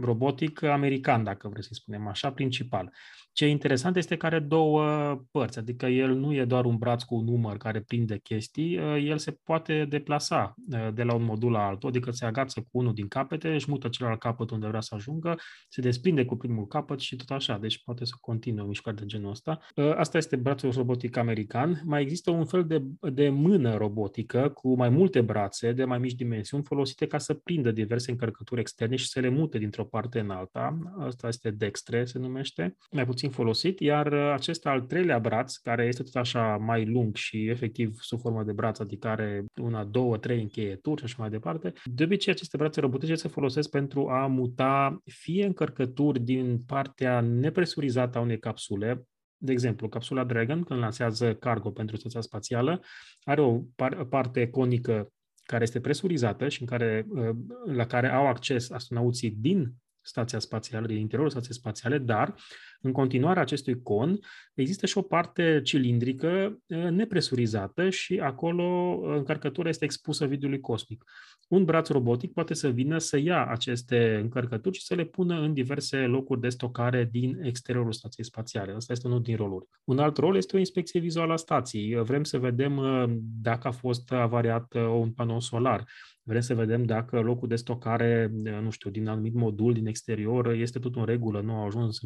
robotic 0.00 0.62
american, 0.62 1.24
dacă 1.24 1.48
vreți 1.48 1.66
să 1.66 1.74
spunem 1.74 2.06
așa, 2.06 2.32
principal. 2.32 2.92
Ce 3.40 3.46
e 3.46 3.50
interesant 3.50 3.96
este 3.96 4.16
că 4.16 4.26
are 4.26 4.38
două 4.38 4.84
părți, 5.30 5.58
adică 5.58 5.86
el 5.86 6.14
nu 6.14 6.34
e 6.34 6.44
doar 6.44 6.64
un 6.64 6.76
braț 6.76 7.02
cu 7.02 7.14
un 7.14 7.24
număr 7.24 7.56
care 7.56 7.80
prinde 7.80 8.18
chestii, 8.18 8.78
uh, 8.78 9.04
el 9.04 9.18
se 9.18 9.38
poate 9.44 9.86
deplasa 9.88 10.54
uh, 10.72 10.88
de 10.94 11.02
la 11.02 11.14
un 11.14 11.24
modul 11.24 11.50
la 11.50 11.66
altul, 11.66 11.88
adică 11.88 12.10
se 12.10 12.24
agață 12.24 12.60
cu 12.60 12.78
unul 12.78 12.94
din 12.94 13.08
capete, 13.08 13.52
își 13.52 13.70
mută 13.70 13.88
celălalt 13.88 14.20
capăt 14.20 14.50
unde 14.50 14.66
vrea 14.66 14.80
să 14.80 14.94
ajungă, 14.94 15.38
se 15.68 15.80
desprinde 15.80 16.24
cu 16.24 16.36
primul 16.36 16.66
capăt 16.66 17.00
și 17.00 17.16
tot 17.16 17.30
așa, 17.30 17.58
deci 17.58 17.82
poate 17.84 18.04
să 18.04 18.12
continue 18.20 18.62
o 18.62 18.66
mișcare 18.66 18.96
de 18.96 19.06
genul 19.06 19.30
ăsta. 19.30 19.58
Uh, 19.76 19.92
asta 19.96 20.18
este 20.18 20.36
brațul 20.36 20.72
robotic 20.72 21.16
american. 21.16 21.82
Mai 21.84 22.02
există 22.02 22.30
un 22.30 22.44
fel 22.44 22.64
de, 22.64 22.82
de 23.10 23.28
mână 23.28 23.76
robotică 23.76 24.48
cu 24.48 24.74
mai 24.74 24.88
multe 24.88 25.20
brațe 25.20 25.72
de 25.72 25.84
mai 25.84 25.98
mici 25.98 26.14
dimensiuni 26.14 26.64
folosite 26.64 27.06
ca 27.06 27.18
să 27.18 27.34
prindă 27.34 27.70
diverse 27.70 28.10
încărcături 28.10 28.60
externe 28.60 28.96
și 28.96 29.08
să 29.08 29.20
le 29.20 29.28
mute 29.28 29.58
dintr-o 29.58 29.84
parte 29.84 30.18
în 30.18 30.30
alta. 30.30 30.78
Asta 30.98 31.28
este 31.28 31.50
dextre, 31.50 32.04
se 32.04 32.18
numește, 32.18 32.76
mai 32.90 33.06
puțin 33.06 33.28
folosit, 33.30 33.80
iar 33.80 34.12
acest 34.12 34.66
al 34.66 34.80
treilea 34.80 35.18
braț, 35.18 35.56
care 35.56 35.86
este 35.86 36.02
tot 36.02 36.14
așa 36.14 36.56
mai 36.56 36.86
lung 36.86 37.16
și 37.16 37.48
efectiv 37.48 37.96
sub 38.00 38.20
formă 38.20 38.42
de 38.42 38.52
braț, 38.52 38.78
adică 38.78 39.08
are 39.08 39.44
una, 39.60 39.84
două, 39.84 40.16
trei 40.16 40.40
încheieturi 40.40 40.98
și 40.98 41.04
așa 41.04 41.16
mai 41.18 41.30
departe, 41.30 41.72
de 41.84 42.04
obicei 42.04 42.32
aceste 42.32 42.56
brațe 42.56 42.80
robotice 42.80 43.14
se 43.14 43.28
folosesc 43.28 43.70
pentru 43.70 44.08
a 44.08 44.26
muta 44.26 45.02
fie 45.04 45.44
încărcături 45.46 46.20
din 46.20 46.58
partea 46.66 47.20
nepresurizată 47.20 48.18
a 48.18 48.20
unei 48.20 48.38
capsule, 48.38 49.02
de 49.36 49.52
exemplu, 49.52 49.88
capsula 49.88 50.24
Dragon, 50.24 50.62
când 50.62 50.80
lansează 50.80 51.34
cargo 51.34 51.70
pentru 51.70 51.96
stația 51.96 52.20
spațială, 52.20 52.80
are 53.22 53.40
o 53.40 53.60
par- 53.76 54.04
parte 54.04 54.48
conică 54.48 55.12
care 55.42 55.62
este 55.62 55.80
presurizată 55.80 56.48
și 56.48 56.60
în 56.60 56.66
care, 56.66 57.06
la 57.64 57.86
care 57.86 58.08
au 58.08 58.26
acces 58.26 58.70
astronauții 58.70 59.30
din 59.30 59.74
stația 60.02 60.38
spațială, 60.38 60.86
din 60.86 60.96
interiorul 60.96 61.30
stației 61.30 61.54
spațiale, 61.54 61.98
dar 61.98 62.34
în 62.82 62.92
continuarea 62.92 63.42
acestui 63.42 63.82
con 63.82 64.18
există 64.54 64.86
și 64.86 64.98
o 64.98 65.02
parte 65.02 65.60
cilindrică 65.64 66.58
nepresurizată 66.90 67.90
și 67.90 68.18
acolo 68.18 68.98
încărcătura 69.16 69.68
este 69.68 69.84
expusă 69.84 70.26
vidului 70.26 70.60
cosmic. 70.60 71.04
Un 71.48 71.64
braț 71.64 71.88
robotic 71.88 72.32
poate 72.32 72.54
să 72.54 72.68
vină 72.68 72.98
să 72.98 73.18
ia 73.18 73.46
aceste 73.46 74.18
încărcături 74.22 74.76
și 74.76 74.84
să 74.84 74.94
le 74.94 75.04
pună 75.04 75.40
în 75.40 75.52
diverse 75.52 75.96
locuri 75.96 76.40
de 76.40 76.48
stocare 76.48 77.08
din 77.12 77.40
exteriorul 77.42 77.92
stației 77.92 78.26
spațiale. 78.26 78.72
Asta 78.72 78.92
este 78.92 79.06
unul 79.06 79.22
din 79.22 79.36
roluri. 79.36 79.66
Un 79.84 79.98
alt 79.98 80.16
rol 80.16 80.36
este 80.36 80.56
o 80.56 80.58
inspecție 80.58 81.00
vizuală 81.00 81.32
a 81.32 81.36
stației. 81.36 82.02
Vrem 82.02 82.24
să 82.24 82.38
vedem 82.38 82.80
dacă 83.40 83.68
a 83.68 83.70
fost 83.70 84.12
avariat 84.12 84.74
un 84.74 85.12
panou 85.12 85.40
solar 85.40 85.84
Vrem 86.30 86.40
să 86.40 86.54
vedem 86.54 86.84
dacă 86.84 87.20
locul 87.20 87.48
de 87.48 87.56
stocare, 87.56 88.30
nu 88.62 88.70
știu, 88.70 88.90
din 88.90 89.08
anumit 89.08 89.34
modul 89.34 89.72
din 89.72 89.86
exterior 89.86 90.52
este 90.52 90.78
tot 90.78 90.96
în 90.96 91.04
regulă, 91.04 91.40
nu 91.40 91.52
au 91.52 91.66
ajuns 91.66 92.00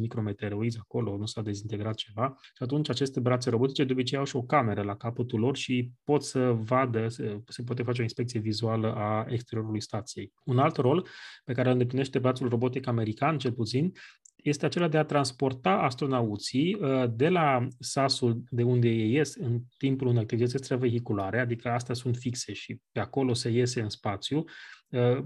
micrometeoroizi 0.65 0.77
acolo, 0.77 1.17
nu 1.17 1.25
s-a 1.25 1.41
dezintegrat 1.41 1.95
ceva. 1.95 2.35
Și 2.39 2.63
atunci 2.63 2.89
aceste 2.89 3.19
brațe 3.19 3.49
robotice 3.49 3.83
de 3.83 3.91
obicei 3.91 4.17
au 4.17 4.25
și 4.25 4.35
o 4.35 4.41
cameră 4.41 4.81
la 4.81 4.95
capătul 4.95 5.39
lor 5.39 5.55
și 5.55 5.91
pot 6.03 6.23
să 6.23 6.51
vadă, 6.51 7.07
se, 7.07 7.41
se 7.47 7.63
poate 7.63 7.83
face 7.83 7.99
o 7.99 8.03
inspecție 8.03 8.39
vizuală 8.39 8.93
a 8.95 9.25
exteriorului 9.29 9.81
stației. 9.81 10.31
Un 10.43 10.57
alt 10.57 10.75
rol 10.75 11.07
pe 11.43 11.53
care 11.53 11.67
îl 11.67 11.73
îndeplinește 11.73 12.19
brațul 12.19 12.49
robotic 12.49 12.87
american, 12.87 13.37
cel 13.37 13.51
puțin, 13.51 13.91
este 14.35 14.65
acela 14.65 14.87
de 14.87 14.97
a 14.97 15.03
transporta 15.03 15.71
astronauții 15.71 16.73
uh, 16.73 17.03
de 17.15 17.29
la 17.29 17.67
sasul 17.79 18.43
de 18.49 18.63
unde 18.63 18.87
ei 18.87 19.13
ies 19.13 19.35
în 19.35 19.61
timpul 19.77 20.07
unei 20.07 20.21
activități 20.21 20.55
extravehiculare, 20.55 21.39
adică 21.39 21.69
astea 21.69 21.95
sunt 21.95 22.15
fixe 22.15 22.53
și 22.53 22.79
pe 22.91 22.99
acolo 22.99 23.33
se 23.33 23.49
iese 23.49 23.81
în 23.81 23.89
spațiu, 23.89 24.43
uh, 24.89 25.25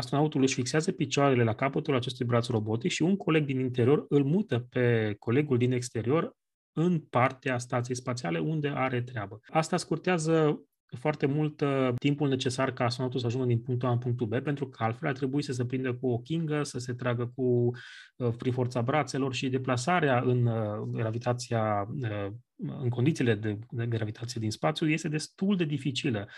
astronautul 0.00 0.42
își 0.42 0.54
fixează 0.54 0.92
picioarele 0.92 1.42
la 1.42 1.54
capătul 1.54 1.94
acestui 1.94 2.26
braț 2.26 2.46
robotic 2.46 2.90
și 2.90 3.02
un 3.02 3.16
coleg 3.16 3.44
din 3.44 3.58
interior 3.58 4.04
îl 4.08 4.24
mută 4.24 4.58
pe 4.58 5.16
colegul 5.18 5.58
din 5.58 5.72
exterior 5.72 6.36
în 6.72 6.98
partea 6.98 7.58
stației 7.58 7.96
spațiale 7.96 8.38
unde 8.38 8.68
are 8.68 9.02
treabă. 9.02 9.40
Asta 9.48 9.76
scurtează 9.76 10.64
foarte 10.98 11.26
mult 11.26 11.60
uh, 11.60 11.88
timpul 11.98 12.28
necesar 12.28 12.72
ca 12.72 12.84
astronautul 12.84 13.20
să 13.20 13.26
ajungă 13.26 13.46
din 13.46 13.60
punctul 13.60 13.88
A 13.88 13.92
în 13.92 13.98
punctul 13.98 14.26
B, 14.26 14.38
pentru 14.38 14.68
că 14.68 14.84
altfel 14.84 15.08
ar 15.08 15.14
trebui 15.14 15.42
să 15.42 15.52
se 15.52 15.64
prindă 15.64 15.94
cu 15.94 16.08
o 16.08 16.18
kingă, 16.18 16.62
să 16.62 16.78
se 16.78 16.92
tragă 16.92 17.32
cu 17.34 17.70
uh, 18.16 18.34
prin 18.36 18.52
forța 18.52 18.82
brațelor 18.82 19.34
și 19.34 19.48
deplasarea 19.48 20.20
în 20.20 20.46
uh, 20.46 20.88
gravitația, 20.92 21.88
uh, 22.00 22.26
în 22.56 22.88
condițiile 22.88 23.34
de, 23.34 23.58
de 23.70 23.86
gravitație 23.86 24.40
din 24.40 24.50
spațiu 24.50 24.88
este 24.88 25.08
destul 25.08 25.56
de 25.56 25.64
dificilă 25.64 26.28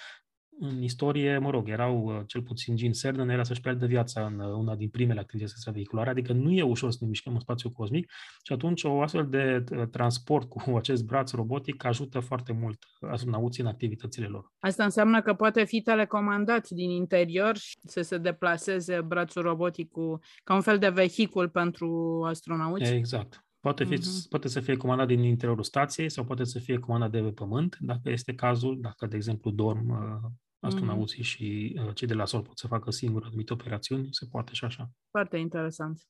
în 0.65 0.83
istorie, 0.83 1.39
mă 1.39 1.51
rog, 1.51 1.69
erau 1.69 2.05
uh, 2.05 2.21
cel 2.27 2.43
puțin 2.43 2.77
Gene 2.77 2.93
Cernan 2.93 3.29
era 3.29 3.43
să-și 3.43 3.61
pierdă 3.61 3.87
viața 3.87 4.27
în 4.27 4.39
uh, 4.39 4.53
una 4.53 4.77
din 4.77 4.89
primele 4.89 5.21
activități 5.21 5.53
extravehiculare, 5.55 6.11
adică 6.11 6.33
nu 6.33 6.51
e 6.53 6.63
ușor 6.63 6.91
să 6.91 6.99
ne 7.01 7.07
mișcăm 7.07 7.33
în 7.33 7.41
spațiu 7.41 7.71
cosmic 7.71 8.13
și 8.43 8.53
atunci 8.53 8.85
o 8.85 9.01
astfel 9.01 9.27
de 9.29 9.65
uh, 9.71 9.89
transport 9.89 10.49
cu 10.49 10.77
acest 10.77 11.05
braț 11.05 11.31
robotic 11.31 11.85
ajută 11.85 12.21
foarte 12.21 12.53
mult 12.53 12.79
astronauții 13.01 13.63
în 13.63 13.69
activitățile 13.69 14.27
lor. 14.27 14.53
Asta 14.59 14.85
înseamnă 14.85 15.23
că 15.23 15.35
poate 15.35 15.65
fi 15.65 15.81
telecomandat 15.81 16.69
din 16.69 16.91
interior 16.91 17.57
și 17.57 17.79
să 17.83 18.03
se 18.03 18.19
deplaseze 18.19 19.01
brațul 19.01 19.43
robotic 19.43 19.91
cu, 19.91 20.19
ca 20.45 20.55
un 20.55 20.61
fel 20.61 20.79
de 20.79 20.89
vehicul 20.89 21.49
pentru 21.49 22.21
astronauți? 22.29 22.93
Exact. 22.93 23.45
Poate, 23.61 23.85
fi, 23.85 23.99
uh-huh. 23.99 24.29
poate 24.29 24.49
să 24.49 24.61
fie 24.61 24.77
comandat 24.77 25.07
din 25.07 25.23
interiorul 25.23 25.63
stației 25.63 26.11
sau 26.11 26.25
poate 26.25 26.45
să 26.45 26.59
fie 26.59 26.79
comandat 26.79 27.11
de 27.11 27.21
pe 27.21 27.31
pământ, 27.31 27.77
dacă 27.81 28.11
este 28.11 28.35
cazul, 28.35 28.81
dacă, 28.81 29.07
de 29.07 29.17
exemplu, 29.17 29.51
dorm 29.51 29.89
uh, 29.89 30.31
astronauții 30.63 31.23
uh-huh. 31.23 31.27
și 31.27 31.81
uh, 31.87 31.95
cei 31.95 32.09
de 32.09 32.15
la 32.15 32.25
sol 32.25 32.43
pot 32.43 32.59
să 32.59 32.67
facă 32.67 32.91
singuri 32.91 33.27
anumite 33.27 33.53
operațiuni, 33.53 34.09
se 34.11 34.27
poate 34.31 34.53
și 34.53 34.65
așa. 34.65 34.91
Foarte 35.11 35.37
interesant. 35.37 36.01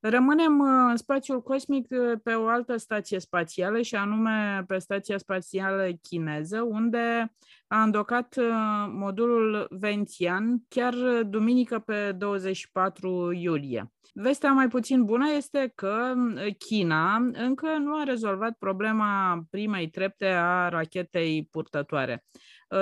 Rămânem 0.00 0.58
uh, 0.58 0.86
în 0.90 0.96
spațiul 0.96 1.42
cosmic 1.42 1.86
uh, 1.90 2.20
pe 2.22 2.32
o 2.32 2.46
altă 2.46 2.76
stație 2.76 3.18
spațială 3.18 3.80
și 3.80 3.94
anume 3.94 4.64
pe 4.66 4.78
stația 4.78 5.18
spațială 5.18 5.88
chineză, 6.02 6.60
unde 6.60 7.32
a 7.72 7.82
îndocat 7.82 8.36
uh, 8.36 8.44
modulul 8.88 9.66
Vențian 9.70 10.64
chiar 10.68 10.94
duminică 11.22 11.78
pe 11.78 12.12
24 12.12 13.32
iulie. 13.32 13.92
Vestea 14.14 14.52
mai 14.52 14.68
puțin 14.68 15.04
bună 15.04 15.24
este 15.36 15.72
că 15.74 16.14
China 16.58 17.16
încă 17.32 17.66
nu 17.78 17.98
a 17.98 18.02
rezolvat 18.02 18.56
problema 18.58 19.42
primei 19.50 19.88
trepte 19.90 20.26
a 20.26 20.68
rachetei 20.68 21.48
purtătoare. 21.50 22.24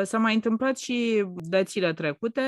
S-a 0.02 0.18
mai 0.18 0.34
întâmplat 0.34 0.78
și 0.78 1.24
dățile 1.36 1.92
trecute. 1.92 2.42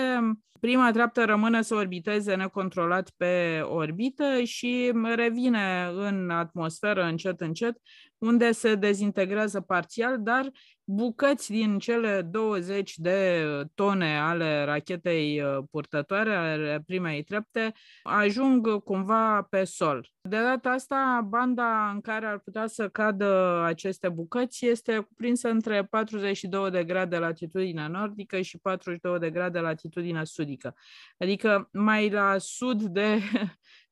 Prima 0.61 0.90
treaptă 0.90 1.25
rămâne 1.25 1.62
să 1.62 1.75
orbiteze 1.75 2.34
necontrolat 2.34 3.11
pe 3.16 3.61
orbită 3.64 4.42
și 4.42 4.92
revine 5.14 5.90
în 5.94 6.30
atmosferă 6.30 7.02
încet, 7.02 7.40
încet, 7.40 7.76
unde 8.18 8.52
se 8.52 8.75
dezintegrează 8.75 9.61
parțial, 9.61 10.16
dar 10.20 10.50
bucăți 10.84 11.50
din 11.50 11.78
cele 11.78 12.22
20 12.22 12.96
de 12.96 13.44
tone 13.74 14.18
ale 14.18 14.64
rachetei 14.64 15.42
uh, 15.42 15.64
purtătoare, 15.70 16.34
ale 16.34 16.82
primei 16.86 17.22
trepte, 17.22 17.72
ajung 18.02 18.82
cumva 18.82 19.42
pe 19.42 19.64
sol. 19.64 20.10
De 20.20 20.36
data 20.36 20.70
asta, 20.70 21.26
banda 21.28 21.90
în 21.90 22.00
care 22.00 22.26
ar 22.26 22.38
putea 22.38 22.66
să 22.66 22.88
cadă 22.88 23.62
aceste 23.64 24.08
bucăți 24.08 24.66
este 24.66 24.98
cuprinsă 24.98 25.48
între 25.48 25.84
42 25.84 26.70
de 26.70 26.84
grade 26.84 27.18
latitudine 27.18 27.88
nordică 27.88 28.40
și 28.40 28.58
42 28.58 29.18
de 29.18 29.30
grade 29.30 29.58
latitudine 29.58 30.24
sudică. 30.24 30.74
Adică 31.18 31.68
mai 31.72 32.10
la 32.10 32.38
sud 32.38 32.82
de 32.82 33.18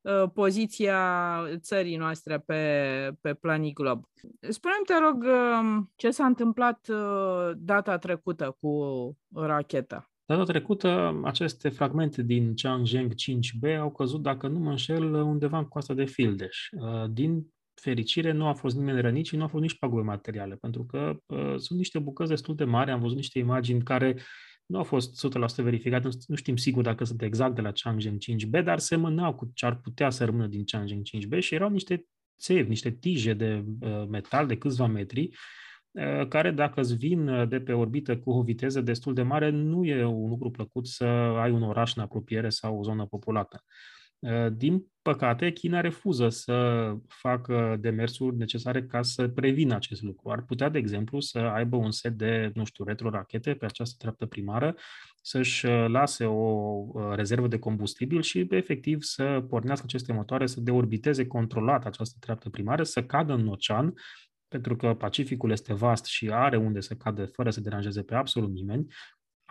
poziția 0.33 0.99
țării 1.57 1.95
noastre 1.95 2.39
pe, 2.39 3.11
pe 3.21 3.33
planii 3.33 3.73
glob. 3.73 4.03
Spune-mi, 4.39 4.85
te 4.85 4.93
rog, 4.99 5.23
um, 5.23 5.91
ce 5.95 6.11
s-a 6.11 6.25
întâmplat 6.25 6.87
uh, 6.89 7.51
data 7.55 7.97
trecută 7.97 8.57
cu 8.59 9.17
racheta? 9.33 10.11
Data 10.25 10.43
trecută, 10.43 11.21
aceste 11.23 11.69
fragmente 11.69 12.21
din 12.21 12.53
Changzheng 12.55 13.11
5B 13.13 13.77
au 13.79 13.91
căzut, 13.91 14.21
dacă 14.21 14.47
nu 14.47 14.59
mă 14.59 14.69
înșel, 14.69 15.13
undeva 15.13 15.57
în 15.57 15.65
coasta 15.65 15.93
de 15.93 16.05
Fildeș. 16.05 16.69
Uh, 16.71 17.09
din 17.09 17.53
fericire, 17.73 18.31
nu 18.31 18.47
a 18.47 18.53
fost 18.53 18.75
nimeni 18.75 19.01
rănit 19.01 19.25
și 19.25 19.35
nu 19.35 19.43
a 19.43 19.47
fost 19.47 19.61
nici 19.61 19.77
pagube 19.77 20.01
materiale, 20.01 20.55
pentru 20.55 20.85
că 20.85 21.13
uh, 21.25 21.55
sunt 21.57 21.77
niște 21.77 21.99
bucăți 21.99 22.29
destul 22.29 22.55
de 22.55 22.63
mari, 22.63 22.91
am 22.91 22.99
văzut 22.99 23.15
niște 23.15 23.39
imagini 23.39 23.83
care 23.83 24.17
nu 24.71 24.77
au 24.77 24.83
fost 24.83 25.27
100% 25.59 25.63
verificate, 25.63 26.09
nu 26.27 26.35
știm 26.35 26.55
sigur 26.55 26.83
dacă 26.83 27.03
sunt 27.03 27.21
exact 27.21 27.55
de 27.55 27.61
la 27.61 27.71
Changzheng 27.71 28.17
5B, 28.17 28.63
dar 28.63 28.79
semănau 28.79 29.35
cu 29.35 29.51
ce 29.53 29.65
ar 29.65 29.75
putea 29.75 30.09
să 30.09 30.25
rămână 30.25 30.47
din 30.47 30.63
Changzheng 30.65 31.01
5B 31.05 31.39
și 31.39 31.55
erau 31.55 31.69
niște 31.69 32.05
țevi, 32.39 32.69
niște 32.69 32.91
tije 32.91 33.33
de 33.33 33.65
uh, 33.79 34.05
metal 34.09 34.47
de 34.47 34.57
câțiva 34.57 34.87
metri, 34.87 35.29
uh, 35.91 36.27
care 36.27 36.51
dacă 36.51 36.79
îți 36.79 36.95
vin 36.95 37.27
uh, 37.27 37.47
de 37.47 37.59
pe 37.61 37.73
orbită 37.73 38.17
cu 38.17 38.31
o 38.31 38.41
viteză 38.41 38.81
destul 38.81 39.13
de 39.13 39.21
mare, 39.21 39.49
nu 39.49 39.85
e 39.85 40.03
un 40.03 40.29
lucru 40.29 40.51
plăcut 40.51 40.87
să 40.87 41.05
ai 41.05 41.51
un 41.51 41.63
oraș 41.63 41.95
în 41.95 42.01
apropiere 42.01 42.49
sau 42.49 42.77
o 42.77 42.83
zonă 42.83 43.05
populată. 43.05 43.63
Din 44.53 44.85
păcate, 45.01 45.51
China 45.51 45.81
refuză 45.81 46.29
să 46.29 46.91
facă 47.07 47.77
demersuri 47.79 48.35
necesare 48.35 48.83
ca 48.83 49.01
să 49.01 49.27
prevină 49.27 49.75
acest 49.75 50.01
lucru. 50.01 50.29
Ar 50.29 50.41
putea, 50.41 50.69
de 50.69 50.77
exemplu, 50.77 51.19
să 51.19 51.39
aibă 51.39 51.75
un 51.75 51.91
set 51.91 52.13
de, 52.13 52.51
nu 52.53 52.65
știu, 52.65 52.83
retrorachete 52.83 53.53
pe 53.53 53.65
această 53.65 53.95
treaptă 53.97 54.25
primară, 54.25 54.75
să-și 55.21 55.65
lase 55.67 56.25
o 56.25 56.85
rezervă 57.15 57.47
de 57.47 57.59
combustibil 57.59 58.21
și, 58.21 58.47
efectiv, 58.49 59.01
să 59.01 59.45
pornească 59.49 59.85
aceste 59.87 60.13
motoare, 60.13 60.45
să 60.45 60.59
deorbiteze 60.59 61.27
controlat 61.27 61.85
această 61.85 62.17
treaptă 62.19 62.49
primară, 62.49 62.83
să 62.83 63.03
cadă 63.03 63.33
în 63.33 63.47
ocean, 63.47 63.93
pentru 64.47 64.75
că 64.75 64.93
Pacificul 64.93 65.51
este 65.51 65.73
vast 65.73 66.05
și 66.05 66.29
are 66.29 66.57
unde 66.57 66.79
să 66.79 66.93
cadă 66.93 67.25
fără 67.25 67.49
să 67.49 67.61
deranjeze 67.61 68.01
pe 68.01 68.15
absolut 68.15 68.51
nimeni, 68.51 68.85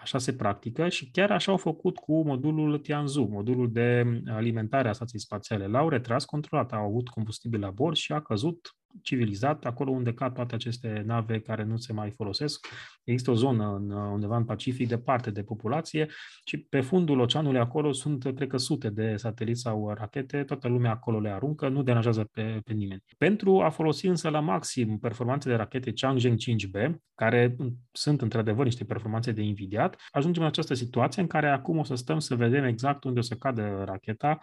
Așa 0.00 0.18
se 0.18 0.34
practică 0.34 0.88
și 0.88 1.10
chiar 1.10 1.30
așa 1.30 1.52
au 1.52 1.58
făcut 1.58 1.96
cu 1.98 2.22
modulul 2.26 2.78
Tianzhu, 2.78 3.22
modulul 3.22 3.72
de 3.72 4.20
alimentare 4.26 4.88
a 4.88 4.92
stației 4.92 5.20
spațiale. 5.20 5.66
L-au 5.66 5.88
retras 5.88 6.24
controlat, 6.24 6.72
au 6.72 6.84
avut 6.84 7.08
combustibil 7.08 7.60
la 7.60 7.70
bord 7.70 7.96
și 7.96 8.12
a 8.12 8.20
căzut 8.20 8.76
civilizat, 9.02 9.64
acolo 9.64 9.90
unde 9.90 10.12
cad 10.12 10.34
toate 10.34 10.54
aceste 10.54 11.02
nave 11.06 11.40
care 11.40 11.64
nu 11.64 11.76
se 11.76 11.92
mai 11.92 12.10
folosesc. 12.10 12.66
Există 13.04 13.30
o 13.30 13.34
zonă 13.34 13.74
în, 13.74 13.90
undeva 13.90 14.36
în 14.36 14.44
Pacific 14.44 14.88
departe 14.88 15.30
de 15.30 15.42
populație 15.42 16.08
și 16.44 16.58
pe 16.58 16.80
fundul 16.80 17.20
oceanului 17.20 17.60
acolo 17.60 17.92
sunt, 17.92 18.22
cred 18.34 18.48
că, 18.48 18.56
sute 18.56 18.90
de 18.90 19.16
sateliți 19.16 19.60
sau 19.60 19.92
rachete, 19.92 20.44
toată 20.44 20.68
lumea 20.68 20.90
acolo 20.90 21.20
le 21.20 21.30
aruncă, 21.30 21.68
nu 21.68 21.82
deranjează 21.82 22.28
pe, 22.32 22.60
pe 22.64 22.72
nimeni. 22.72 23.02
Pentru 23.18 23.60
a 23.60 23.68
folosi 23.68 24.06
însă 24.06 24.28
la 24.28 24.40
maxim 24.40 24.98
performanțe 24.98 25.48
de 25.48 25.54
rachete 25.54 25.92
Changzheng 25.92 26.36
5B, 26.38 26.94
care 27.14 27.56
sunt 27.92 28.20
într-adevăr 28.20 28.64
niște 28.64 28.84
performanțe 28.84 29.32
de 29.32 29.42
invidiat, 29.42 29.96
ajungem 30.10 30.42
în 30.42 30.48
această 30.48 30.74
situație 30.74 31.22
în 31.22 31.28
care 31.28 31.48
acum 31.48 31.78
o 31.78 31.84
să 31.84 31.94
stăm 31.94 32.18
să 32.18 32.34
vedem 32.34 32.64
exact 32.64 33.04
unde 33.04 33.18
o 33.18 33.22
să 33.22 33.34
cadă 33.34 33.82
racheta. 33.86 34.38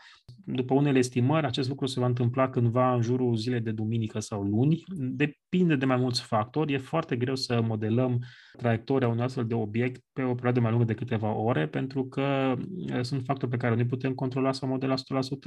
După 0.46 0.74
unele 0.74 0.98
estimări, 0.98 1.46
acest 1.46 1.70
lucru 1.70 1.86
se 1.86 2.00
va 2.00 2.06
întâmpla 2.06 2.50
cândva 2.50 2.94
în 2.94 3.02
jurul 3.02 3.36
zilei 3.36 3.60
de 3.60 3.72
duminică 3.72 4.20
sau 4.20 4.37
sau 4.38 4.46
luni, 4.46 4.84
depinde 4.96 5.76
de 5.76 5.86
mai 5.86 5.98
mulți 5.98 6.22
factori. 6.22 6.74
E 6.74 6.78
foarte 6.78 7.16
greu 7.16 7.36
să 7.36 7.62
modelăm 7.62 8.20
traiectoria 8.58 9.08
unui 9.08 9.24
astfel 9.24 9.46
de 9.46 9.54
obiect 9.54 10.02
pe 10.14 10.22
o 10.22 10.34
perioadă 10.34 10.60
mai 10.60 10.70
lungă 10.70 10.86
de 10.86 10.94
câteva 10.94 11.34
ore, 11.34 11.68
pentru 11.68 12.06
că 12.06 12.56
sunt 13.02 13.24
factori 13.24 13.52
pe 13.52 13.58
care 13.58 13.76
nu 13.76 13.86
putem 13.86 14.14
controla 14.14 14.52
sau 14.52 14.68
modela 14.68 14.96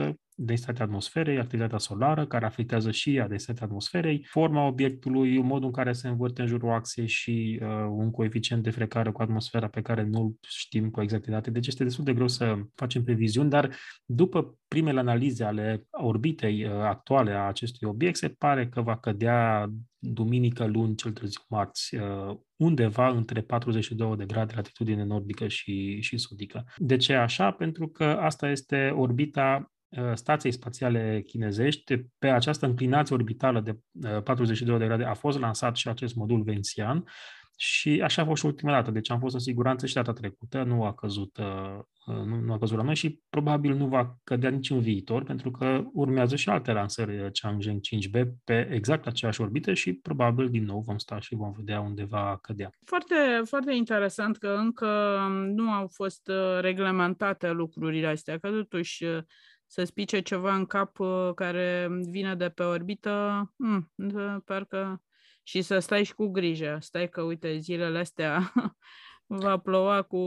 100%, 0.06 0.12
densitatea 0.34 0.84
atmosferei, 0.84 1.38
activitatea 1.38 1.78
solară, 1.78 2.26
care 2.26 2.44
afectează 2.44 2.90
și 2.90 3.16
ea 3.16 3.28
densitatea 3.28 3.66
atmosferei, 3.66 4.26
forma 4.28 4.66
obiectului, 4.66 5.38
modul 5.38 5.66
în 5.66 5.72
care 5.72 5.92
se 5.92 6.08
învârte 6.08 6.42
în 6.42 6.48
jurul 6.48 6.70
axei 6.70 7.06
și 7.06 7.60
uh, 7.62 7.68
un 7.90 8.10
coeficient 8.10 8.62
de 8.62 8.70
frecare 8.70 9.10
cu 9.10 9.22
atmosfera 9.22 9.68
pe 9.68 9.82
care 9.82 10.02
nu 10.02 10.36
știm 10.48 10.90
cu 10.90 11.02
exactitate. 11.02 11.50
Deci 11.50 11.66
este 11.66 11.84
destul 11.84 12.04
de 12.04 12.14
greu 12.14 12.28
să 12.28 12.58
facem 12.74 13.02
previziuni, 13.02 13.50
dar 13.50 13.70
după 14.04 14.59
primele 14.74 14.98
analize 14.98 15.44
ale 15.44 15.86
orbitei 15.90 16.64
uh, 16.64 16.70
actuale 16.70 17.32
a 17.32 17.46
acestui 17.46 17.88
obiect, 17.88 18.16
se 18.16 18.28
pare 18.28 18.68
că 18.68 18.80
va 18.80 18.96
cădea 18.96 19.70
duminică, 19.98 20.66
luni, 20.66 20.94
cel 20.94 21.12
târziu 21.12 21.40
marți, 21.48 21.94
uh, 21.94 22.36
undeva 22.56 23.08
între 23.08 23.40
42 23.40 24.16
de 24.16 24.24
grade 24.24 24.54
latitudine 24.54 25.04
nordică 25.04 25.48
și, 25.48 26.00
și 26.00 26.18
sudică. 26.18 26.64
De 26.76 26.96
ce 26.96 27.14
așa? 27.14 27.50
Pentru 27.50 27.88
că 27.88 28.04
asta 28.04 28.48
este 28.50 28.94
orbita 28.96 29.72
uh, 29.88 30.12
stației 30.14 30.52
spațiale 30.52 31.22
chinezești. 31.26 31.96
Pe 32.18 32.28
această 32.28 32.66
înclinație 32.66 33.14
orbitală 33.14 33.60
de 33.60 33.78
42 34.24 34.78
de 34.78 34.84
grade 34.84 35.04
a 35.04 35.14
fost 35.14 35.38
lansat 35.38 35.76
și 35.76 35.88
acest 35.88 36.14
modul 36.14 36.42
vențian, 36.42 37.04
și 37.62 38.00
așa 38.02 38.22
a 38.22 38.24
fost 38.24 38.40
și 38.40 38.46
ultima 38.46 38.72
dată, 38.72 38.90
deci 38.90 39.10
am 39.10 39.18
fost 39.18 39.34
în 39.34 39.40
siguranță 39.40 39.86
și 39.86 39.94
data 39.94 40.12
trecută, 40.12 40.62
nu 40.62 40.84
a 40.84 40.94
căzut, 40.94 41.36
uh, 41.36 41.78
uh, 42.06 42.24
nu, 42.24 42.40
nu 42.40 42.52
a 42.52 42.58
căzut 42.58 42.76
la 42.76 42.82
noi 42.82 42.94
și 42.94 43.20
probabil 43.30 43.74
nu 43.74 43.86
va 43.86 44.16
cădea 44.24 44.50
nici 44.50 44.70
în 44.70 44.80
viitor, 44.80 45.22
pentru 45.22 45.50
că 45.50 45.82
urmează 45.92 46.36
și 46.36 46.48
alte 46.48 46.72
lansări 46.72 47.20
uh, 47.20 47.30
Changzheng 47.40 47.80
5B 47.80 48.28
pe 48.44 48.68
exact 48.72 49.06
aceeași 49.06 49.40
orbită 49.40 49.74
și 49.74 49.92
probabil 49.92 50.50
din 50.50 50.64
nou 50.64 50.80
vom 50.80 50.98
sta 50.98 51.18
și 51.20 51.34
vom 51.34 51.52
vedea 51.52 51.80
unde 51.80 52.04
va 52.04 52.38
cădea. 52.42 52.70
Foarte, 52.84 53.14
foarte 53.44 53.74
interesant 53.74 54.36
că 54.36 54.48
încă 54.48 55.18
nu 55.54 55.70
au 55.70 55.88
fost 55.92 56.30
reglementate 56.60 57.50
lucrurile 57.50 58.06
astea, 58.06 58.38
că 58.38 58.50
totuși 58.50 59.04
să 59.66 59.84
spice 59.84 60.20
ceva 60.20 60.54
în 60.54 60.66
cap 60.66 60.96
care 61.34 61.88
vine 62.10 62.34
de 62.34 62.48
pe 62.48 62.62
orbită, 62.62 63.44
hmm, 63.56 63.92
parcă 64.44 65.02
și 65.42 65.62
să 65.62 65.78
stai 65.78 66.04
și 66.04 66.14
cu 66.14 66.26
grijă. 66.26 66.76
Stai 66.80 67.08
că, 67.08 67.22
uite, 67.22 67.58
zilele 67.58 67.98
astea 67.98 68.52
va 69.26 69.56
ploua 69.56 70.02
cu 70.02 70.18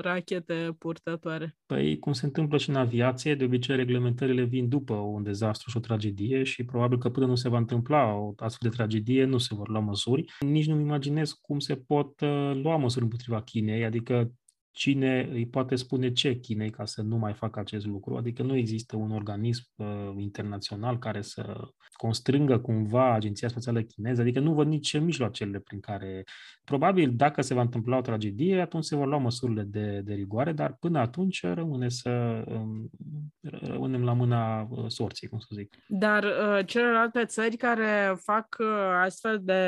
rachete 0.00 0.76
purtătoare. 0.78 1.56
Păi, 1.66 1.98
cum 1.98 2.12
se 2.12 2.26
întâmplă 2.26 2.58
și 2.58 2.68
în 2.68 2.76
aviație, 2.76 3.34
de 3.34 3.44
obicei 3.44 3.76
reglementările 3.76 4.42
vin 4.42 4.68
după 4.68 4.94
un 4.94 5.22
dezastru 5.22 5.70
și 5.70 5.76
o 5.76 5.80
tragedie 5.80 6.42
și 6.42 6.64
probabil 6.64 6.98
că 6.98 7.10
până 7.10 7.26
nu 7.26 7.34
se 7.34 7.48
va 7.48 7.58
întâmpla 7.58 8.14
o 8.14 8.32
astfel 8.36 8.70
de 8.70 8.76
tragedie, 8.76 9.24
nu 9.24 9.38
se 9.38 9.54
vor 9.54 9.68
lua 9.68 9.80
măsuri. 9.80 10.24
Nici 10.40 10.66
nu-mi 10.66 10.82
imaginez 10.82 11.32
cum 11.32 11.58
se 11.58 11.76
pot 11.76 12.20
uh, 12.20 12.52
lua 12.62 12.76
măsuri 12.76 13.04
împotriva 13.04 13.42
Chinei, 13.42 13.84
adică 13.84 14.32
cine 14.74 15.28
îi 15.32 15.46
poate 15.46 15.74
spune 15.76 16.12
ce 16.12 16.34
Chinei 16.34 16.70
ca 16.70 16.84
să 16.84 17.02
nu 17.02 17.16
mai 17.16 17.32
facă 17.32 17.60
acest 17.60 17.86
lucru. 17.86 18.16
Adică 18.16 18.42
nu 18.42 18.56
există 18.56 18.96
un 18.96 19.10
organism 19.10 19.64
uh, 19.76 19.86
internațional 20.16 20.98
care 20.98 21.22
să 21.22 21.60
constrângă 21.92 22.58
cumva 22.58 23.12
Agenția 23.12 23.48
Spațială 23.48 23.82
Chineză, 23.82 24.20
adică 24.20 24.40
nu 24.40 24.52
văd 24.52 24.66
nici 24.66 24.98
mijloacele 24.98 25.58
prin 25.58 25.80
care, 25.80 26.24
probabil 26.64 27.12
dacă 27.14 27.42
se 27.42 27.54
va 27.54 27.60
întâmpla 27.60 27.96
o 27.96 28.00
tragedie, 28.00 28.60
atunci 28.60 28.84
se 28.84 28.96
vor 28.96 29.06
lua 29.06 29.18
măsurile 29.18 29.62
de, 29.62 30.00
de 30.04 30.14
rigoare, 30.14 30.52
dar 30.52 30.76
până 30.80 30.98
atunci 30.98 31.42
rămâne 31.42 31.88
să 31.88 32.44
um, 32.46 32.90
rămânem 33.40 34.04
la 34.04 34.12
mâna 34.12 34.66
uh, 34.70 34.84
sorții, 34.86 35.28
cum 35.28 35.38
să 35.38 35.48
zic. 35.54 35.76
Dar 35.88 36.24
uh, 36.24 36.66
celelalte 36.66 37.24
țări 37.24 37.56
care 37.56 38.14
fac 38.16 38.56
uh, 38.58 38.66
astfel 39.04 39.40
de, 39.42 39.62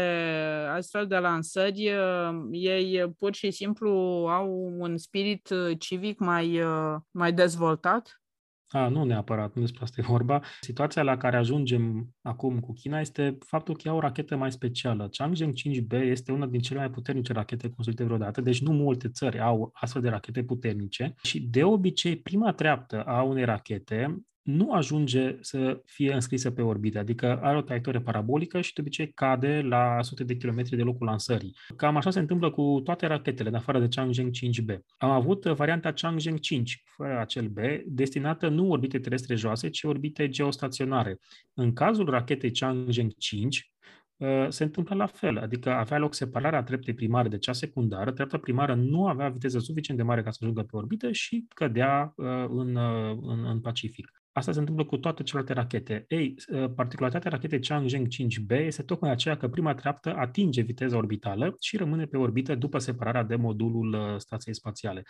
astfel 0.75 1.07
de 1.07 1.17
lansări, 1.17 1.91
uh, 1.91 2.49
ei 2.51 3.15
pur 3.19 3.35
și 3.35 3.51
simplu 3.51 3.91
au 4.29 4.75
un 4.79 4.96
spirit 4.99 5.49
uh, 5.51 5.79
civic 5.79 6.19
mai, 6.19 6.61
uh, 6.61 6.97
mai 7.11 7.33
dezvoltat? 7.33 8.21
A, 8.69 8.89
nu 8.89 9.05
neapărat, 9.05 9.55
nu 9.55 9.61
despre 9.61 9.83
asta 9.83 10.01
e 10.01 10.05
vorba. 10.09 10.43
Situația 10.61 11.03
la 11.03 11.17
care 11.17 11.37
ajungem 11.37 12.15
acum 12.23 12.61
cu 12.61 12.73
China 12.73 13.01
este 13.01 13.39
faptul 13.47 13.77
că 13.77 13.83
ea 13.85 13.95
o 13.95 14.01
rachetă 14.01 14.37
mai 14.37 14.53
specială. 14.53 15.09
Changzheng 15.09 15.53
5B 15.53 15.93
este 15.93 16.33
una 16.33 16.47
din 16.47 16.61
cele 16.61 16.79
mai 16.79 16.91
puternice 16.91 17.33
rachete 17.33 17.71
construite 17.71 18.05
vreodată, 18.05 18.41
deci 18.41 18.61
nu 18.61 18.73
multe 18.73 19.09
țări 19.09 19.41
au 19.41 19.71
astfel 19.73 20.03
de 20.03 20.09
rachete 20.09 20.45
puternice 20.45 21.15
și 21.23 21.41
de 21.41 21.65
obicei 21.65 22.17
prima 22.17 22.53
treaptă 22.53 23.03
a 23.03 23.23
unei 23.23 23.45
rachete 23.45 24.17
nu 24.47 24.73
ajunge 24.73 25.37
să 25.41 25.81
fie 25.85 26.13
înscrisă 26.13 26.51
pe 26.51 26.63
orbită, 26.63 26.99
adică 26.99 27.39
are 27.43 27.57
o 27.57 27.61
traiectorie 27.61 28.01
parabolică 28.01 28.61
și 28.61 28.73
de 28.75 28.81
obicei 28.81 29.13
cade 29.13 29.61
la 29.61 30.03
sute 30.03 30.25
de 30.25 30.37
kilometri 30.37 30.77
de 30.77 30.83
locul 30.83 31.07
lansării. 31.07 31.57
Cam 31.77 31.97
așa 31.97 32.11
se 32.11 32.19
întâmplă 32.19 32.51
cu 32.51 32.81
toate 32.85 33.07
rachetele, 33.07 33.49
în 33.49 33.55
afară 33.55 33.81
de 33.81 33.89
Changzheng 33.89 34.31
5B. 34.31 34.79
Am 34.99 35.11
avut 35.11 35.45
varianta 35.45 35.93
Changzheng 35.93 36.39
5, 36.39 36.83
fără 36.85 37.19
acel 37.21 37.49
B, 37.49 37.59
destinată 37.87 38.49
nu 38.49 38.71
orbite 38.71 38.99
terestre 38.99 39.35
joase, 39.35 39.69
ci 39.69 39.83
orbite 39.83 40.29
geostaționare. 40.29 41.19
În 41.55 41.73
cazul 41.73 42.11
rachetei 42.11 42.51
Changzheng 42.51 43.15
5, 43.19 43.73
uh, 44.17 44.47
se 44.49 44.65
întâmplă 44.65 44.95
la 44.95 45.07
fel, 45.07 45.39
adică 45.39 45.71
avea 45.71 45.99
loc 45.99 46.15
separarea 46.15 46.63
treptei 46.63 46.95
primare 46.95 47.29
de 47.29 47.39
cea 47.39 47.53
secundară, 47.53 48.13
treapta 48.13 48.39
primară 48.39 48.75
nu 48.75 49.07
avea 49.07 49.29
viteză 49.29 49.59
suficient 49.59 49.99
de 49.99 50.07
mare 50.07 50.23
ca 50.23 50.31
să 50.31 50.39
ajungă 50.41 50.63
pe 50.63 50.77
orbită 50.77 51.13
și 51.13 51.47
cădea 51.55 52.13
uh, 52.17 52.27
în, 52.49 52.75
uh, 52.75 53.19
în, 53.23 53.45
în 53.45 53.61
Pacific. 53.61 54.11
Asta 54.37 54.53
se 54.53 54.59
întâmplă 54.59 54.85
cu 54.85 54.97
toate 54.97 55.23
celelalte 55.23 55.53
rachete. 55.53 56.05
Ei, 56.09 56.35
ă, 56.53 56.69
particularitatea 56.69 57.31
rachetei 57.31 57.61
Changzheng 57.61 58.07
5B 58.07 58.51
este 58.51 58.83
tocmai 58.83 59.11
aceea 59.11 59.37
că 59.37 59.49
prima 59.49 59.75
treaptă 59.75 60.15
atinge 60.17 60.63
viteza 60.63 60.97
orbitală 60.97 61.57
și 61.61 61.77
rămâne 61.77 62.05
pe 62.05 62.17
orbită 62.17 62.55
după 62.55 62.79
separarea 62.79 63.23
de 63.23 63.37
modulul 63.37 63.93
ă, 63.93 64.19
stației 64.19 64.55
spațiale. 64.55 65.03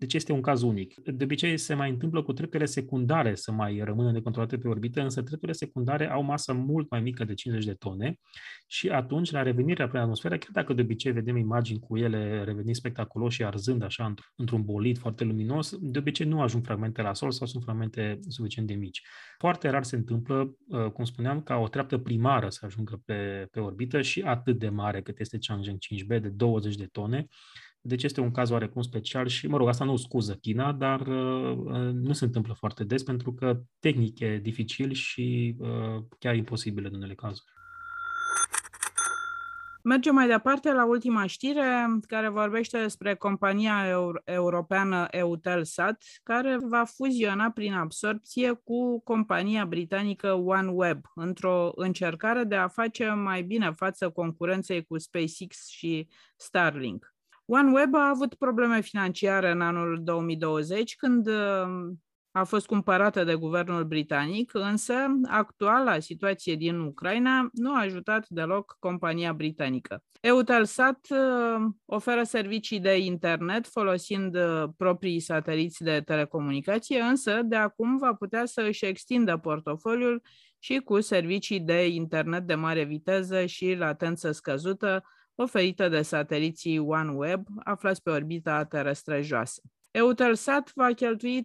Deci 0.00 0.14
este 0.14 0.32
un 0.32 0.40
caz 0.40 0.62
unic. 0.62 0.94
De 0.94 1.24
obicei 1.24 1.58
se 1.58 1.74
mai 1.74 1.90
întâmplă 1.90 2.22
cu 2.22 2.32
treptele 2.32 2.64
secundare 2.64 3.34
să 3.34 3.52
mai 3.52 3.80
rămână 3.84 4.12
necontrolate 4.12 4.58
pe 4.58 4.68
orbită, 4.68 5.00
însă 5.00 5.22
treptele 5.22 5.52
secundare 5.52 6.10
au 6.10 6.22
masă 6.22 6.52
mult 6.52 6.90
mai 6.90 7.00
mică 7.00 7.24
de 7.24 7.34
50 7.34 7.64
de 7.64 7.74
tone 7.74 8.18
și 8.66 8.88
atunci, 8.88 9.30
la 9.30 9.42
revenirea 9.42 9.88
prin 9.88 10.00
atmosferă, 10.00 10.36
chiar 10.38 10.50
dacă 10.52 10.72
de 10.72 10.82
obicei 10.82 11.12
vedem 11.12 11.36
imagini 11.36 11.78
cu 11.78 11.96
ele 11.96 12.44
revenind 12.44 12.74
spectaculos 12.74 13.32
și 13.32 13.44
arzând 13.44 13.82
așa 13.82 14.14
într-un 14.36 14.62
bolid 14.62 14.98
foarte 14.98 15.24
luminos, 15.24 15.76
de 15.80 15.98
obicei 15.98 16.26
nu 16.26 16.40
ajung 16.40 16.64
fragmente 16.64 17.02
la 17.02 17.14
sol 17.14 17.30
sau 17.30 17.46
sunt 17.46 17.62
fragmente 17.62 18.18
suficient 18.28 18.68
de 18.68 18.74
mici. 18.74 19.02
Foarte 19.38 19.68
rar 19.68 19.82
se 19.82 19.96
întâmplă, 19.96 20.56
uh, 20.68 20.90
cum 20.90 21.04
spuneam, 21.04 21.42
ca 21.42 21.56
o 21.56 21.68
treaptă 21.68 21.98
primară 21.98 22.48
să 22.48 22.66
ajungă 22.66 23.02
pe, 23.04 23.48
pe 23.50 23.60
orbită 23.60 24.02
și 24.02 24.20
atât 24.20 24.58
de 24.58 24.68
mare 24.68 25.02
cât 25.02 25.18
este 25.20 25.38
Changzheng 25.40 25.78
5B, 25.78 26.06
de 26.06 26.28
20 26.28 26.74
de 26.76 26.86
tone, 26.92 27.26
deci 27.80 28.02
este 28.02 28.20
un 28.20 28.30
caz 28.30 28.50
oarecum 28.50 28.82
special 28.82 29.26
și, 29.26 29.46
mă 29.46 29.56
rog, 29.56 29.68
asta 29.68 29.84
nu 29.84 29.96
scuză 29.96 30.34
China, 30.34 30.72
dar 30.72 31.00
uh, 31.00 31.56
uh, 31.56 31.92
nu 31.92 32.12
se 32.12 32.24
întâmplă 32.24 32.54
foarte 32.58 32.84
des 32.84 33.02
pentru 33.02 33.32
că 33.32 33.60
tehnic 33.78 34.20
e 34.20 34.38
dificil 34.42 34.92
și 34.92 35.56
uh, 35.58 36.02
chiar 36.18 36.34
imposibil 36.34 36.84
în 36.84 36.94
unele 36.94 37.14
cazuri. 37.14 37.52
Mergem 39.82 40.14
mai 40.14 40.26
departe 40.26 40.72
la 40.72 40.86
ultima 40.86 41.26
știre, 41.26 41.86
care 42.06 42.28
vorbește 42.28 42.80
despre 42.80 43.14
compania 43.14 43.86
europeană 44.24 45.06
Eutelsat, 45.10 46.02
care 46.22 46.58
va 46.62 46.84
fuziona 46.84 47.50
prin 47.50 47.72
absorpție 47.72 48.52
cu 48.52 49.00
compania 49.00 49.64
britanică 49.64 50.32
OneWeb, 50.32 51.00
într-o 51.14 51.72
încercare 51.74 52.44
de 52.44 52.54
a 52.54 52.68
face 52.68 53.10
mai 53.10 53.42
bine 53.42 53.70
față 53.70 54.10
concurenței 54.10 54.84
cu 54.84 54.98
SpaceX 54.98 55.68
și 55.68 56.08
Starlink. 56.36 57.14
OneWeb 57.52 57.94
a 57.94 58.08
avut 58.08 58.34
probleme 58.34 58.80
financiare 58.80 59.50
în 59.50 59.60
anul 59.60 60.00
2020, 60.02 60.96
când 60.96 61.28
a 62.32 62.44
fost 62.44 62.66
cumpărată 62.66 63.24
de 63.24 63.34
guvernul 63.34 63.84
britanic, 63.84 64.50
însă 64.54 64.94
actuala 65.28 65.98
situație 65.98 66.54
din 66.54 66.78
Ucraina 66.78 67.48
nu 67.52 67.74
a 67.74 67.80
ajutat 67.80 68.28
deloc 68.28 68.76
compania 68.78 69.32
britanică. 69.32 70.02
Eutelsat 70.20 71.06
uh, 71.10 71.66
oferă 71.84 72.22
servicii 72.22 72.80
de 72.80 72.98
internet 72.98 73.66
folosind 73.66 74.34
uh, 74.34 74.64
proprii 74.76 75.20
sateliți 75.20 75.82
de 75.82 76.00
telecomunicație, 76.00 77.00
însă 77.00 77.40
de 77.44 77.56
acum 77.56 77.96
va 77.96 78.14
putea 78.14 78.44
să 78.44 78.60
își 78.60 78.84
extindă 78.84 79.36
portofoliul 79.36 80.22
și 80.58 80.78
cu 80.78 81.00
servicii 81.00 81.60
de 81.60 81.86
internet 81.86 82.42
de 82.42 82.54
mare 82.54 82.84
viteză 82.84 83.46
și 83.46 83.74
latență 83.74 84.32
scăzută 84.32 85.04
oferită 85.42 85.88
de 85.88 86.02
sateliții 86.02 86.78
OneWeb 86.78 87.46
aflați 87.64 88.02
pe 88.02 88.10
orbita 88.10 88.64
terestră 88.64 89.20
joasă. 89.20 89.62
Eutelsat 89.90 90.72
va 90.74 90.92
cheltui 90.92 91.44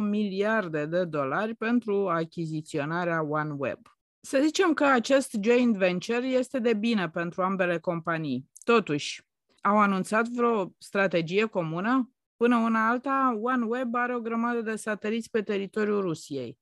miliarde 0.00 0.86
de 0.86 1.04
dolari 1.04 1.54
pentru 1.54 2.08
achiziționarea 2.08 3.24
OneWeb. 3.28 3.78
Să 4.20 4.38
zicem 4.42 4.74
că 4.74 4.84
acest 4.84 5.36
joint 5.42 5.76
venture 5.76 6.26
este 6.26 6.58
de 6.58 6.74
bine 6.74 7.08
pentru 7.08 7.42
ambele 7.42 7.78
companii. 7.78 8.50
Totuși, 8.64 9.22
au 9.60 9.78
anunțat 9.78 10.28
vreo 10.28 10.74
strategie 10.78 11.44
comună? 11.44 12.12
Până 12.36 12.56
una 12.56 12.88
alta, 12.88 13.38
OneWeb 13.42 13.94
are 13.94 14.14
o 14.14 14.20
grămadă 14.20 14.60
de 14.60 14.76
sateliți 14.76 15.30
pe 15.30 15.42
teritoriul 15.42 16.00
Rusiei. 16.00 16.58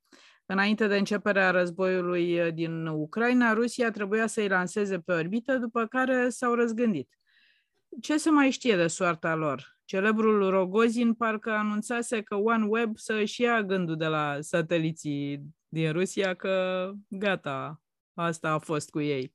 Înainte 0.47 0.87
de 0.87 0.97
începerea 0.97 1.51
războiului 1.51 2.53
din 2.53 2.87
Ucraina, 2.87 3.53
Rusia 3.53 3.91
trebuia 3.91 4.27
să-i 4.27 4.49
lanseze 4.49 4.99
pe 4.99 5.13
orbită, 5.13 5.57
după 5.57 5.87
care 5.87 6.29
s-au 6.29 6.55
răzgândit. 6.55 7.09
Ce 8.01 8.17
se 8.17 8.31
mai 8.31 8.51
știe 8.51 8.77
de 8.77 8.87
soarta 8.87 9.35
lor? 9.35 9.79
Celebrul 9.85 10.51
Rogozin 10.51 11.15
parcă 11.15 11.51
anunțase 11.51 12.23
că 12.23 12.35
OneWeb 12.35 12.97
să 12.97 13.13
își 13.13 13.43
ia 13.43 13.63
gândul 13.63 13.97
de 13.97 14.07
la 14.07 14.37
sateliții 14.41 15.43
din 15.69 15.93
Rusia 15.93 16.35
că 16.35 16.91
gata, 17.09 17.81
asta 18.15 18.51
a 18.51 18.59
fost 18.59 18.91
cu 18.91 19.01
ei. 19.01 19.33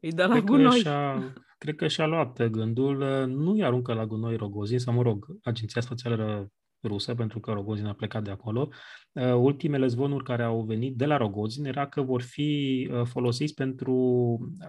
Îi 0.00 0.12
dă 0.12 0.26
la 0.26 0.32
cred 0.32 0.44
gunoi. 0.44 0.70
Că 0.70 0.76
și-a, 0.76 1.34
cred 1.58 1.74
că 1.74 1.88
și-a 1.88 2.06
luat 2.06 2.46
gândul, 2.46 3.26
nu 3.26 3.56
i 3.56 3.62
aruncă 3.62 3.92
la 3.92 4.06
gunoi 4.06 4.36
Rogozin, 4.36 4.78
sau 4.78 4.94
mă 4.94 5.02
rog, 5.02 5.26
Agenția 5.42 5.80
Spațială 5.80 6.50
rusă, 6.82 7.14
pentru 7.14 7.40
că 7.40 7.52
Rogozin 7.52 7.86
a 7.86 7.92
plecat 7.92 8.22
de 8.22 8.30
acolo. 8.30 8.68
Uh, 9.12 9.34
ultimele 9.34 9.86
zvonuri 9.86 10.24
care 10.24 10.42
au 10.42 10.62
venit 10.62 10.96
de 10.96 11.04
la 11.04 11.16
Rogozin 11.16 11.64
era 11.64 11.86
că 11.86 12.02
vor 12.02 12.22
fi 12.22 12.88
uh, 12.92 13.02
folosiți 13.04 13.54
pentru, 13.54 13.94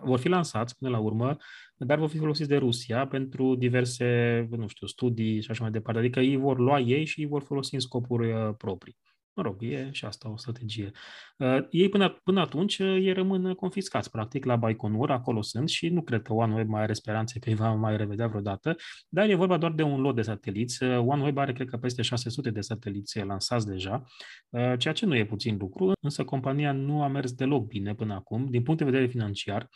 vor 0.04 0.20
fi 0.20 0.28
lansați 0.28 0.78
până 0.78 0.92
la 0.92 1.00
urmă, 1.00 1.38
dar 1.78 1.98
vor 1.98 2.10
fi 2.10 2.18
folosiți 2.18 2.50
de 2.50 2.58
Rusia 2.58 3.08
pentru 3.08 3.56
diverse, 3.56 4.48
nu 4.52 4.68
știu, 4.68 4.88
studii 4.88 5.42
și 5.42 5.52
așa 5.52 5.62
mai 5.62 5.72
departe. 5.72 6.00
Adică 6.00 6.20
ei 6.20 6.36
vor 6.36 6.60
lua 6.60 6.80
ei 6.80 7.06
și 7.06 7.20
îi 7.20 7.28
vor 7.28 7.44
folosi 7.44 7.74
în 7.74 7.80
scopuri 7.80 8.32
uh, 8.32 8.54
proprii. 8.58 8.98
Mă 9.34 9.44
rog, 9.44 9.64
e 9.64 9.90
și 9.92 10.06
asta 10.06 10.30
o 10.30 10.38
strategie. 10.38 10.92
Uh, 11.38 11.58
ei 11.70 11.90
până, 11.90 12.20
până 12.24 12.40
atunci, 12.40 12.80
uh, 12.80 12.88
ei 12.88 13.14
rămân 13.14 13.54
confiscați, 13.54 14.12
practic, 14.12 14.46
la 14.46 14.56
Baikonur, 14.56 15.12
acolo 15.12 15.42
sunt 15.42 15.70
și 15.70 15.90
nu 15.90 16.02
cred 16.02 16.22
că 16.22 16.34
OneWeb 16.34 16.68
mai 16.68 16.82
are 16.82 16.94
speranțe 16.94 17.40
că 17.40 17.50
îi 17.50 17.56
va 17.56 17.74
mai 17.74 17.98
revedea 17.98 18.28
vreodată, 18.28 18.76
dar 19.10 19.30
e 19.30 19.36
vorba 19.36 19.58
doar 19.58 19.72
de 19.72 19.84
un 19.84 20.02
lot 20.02 20.16
de 20.16 20.22
sateliți. 20.22 20.84
Uh, 20.84 20.98
OneWeb 20.98 21.38
are, 21.38 21.54
cred 21.54 21.70
că, 21.70 21.78
peste 21.78 22.02
600 22.02 22.50
de 22.50 22.62
sateliți 22.62 23.20
lansați 23.20 23.68
deja, 23.68 24.04
uh, 24.50 24.74
ceea 24.78 24.94
ce 24.94 25.06
nu 25.06 25.16
e 25.16 25.26
puțin 25.26 25.58
lucru, 25.60 25.92
însă 26.02 26.24
compania 26.24 26.72
nu 26.72 27.04
a 27.04 27.08
mers 27.08 27.34
deloc 27.34 27.68
bine 27.68 27.96
până 27.96 28.14
acum, 28.14 28.46
din 28.50 28.64
punct 28.64 28.80
de 28.80 28.86
vedere 28.86 29.08
financiar. 29.08 29.70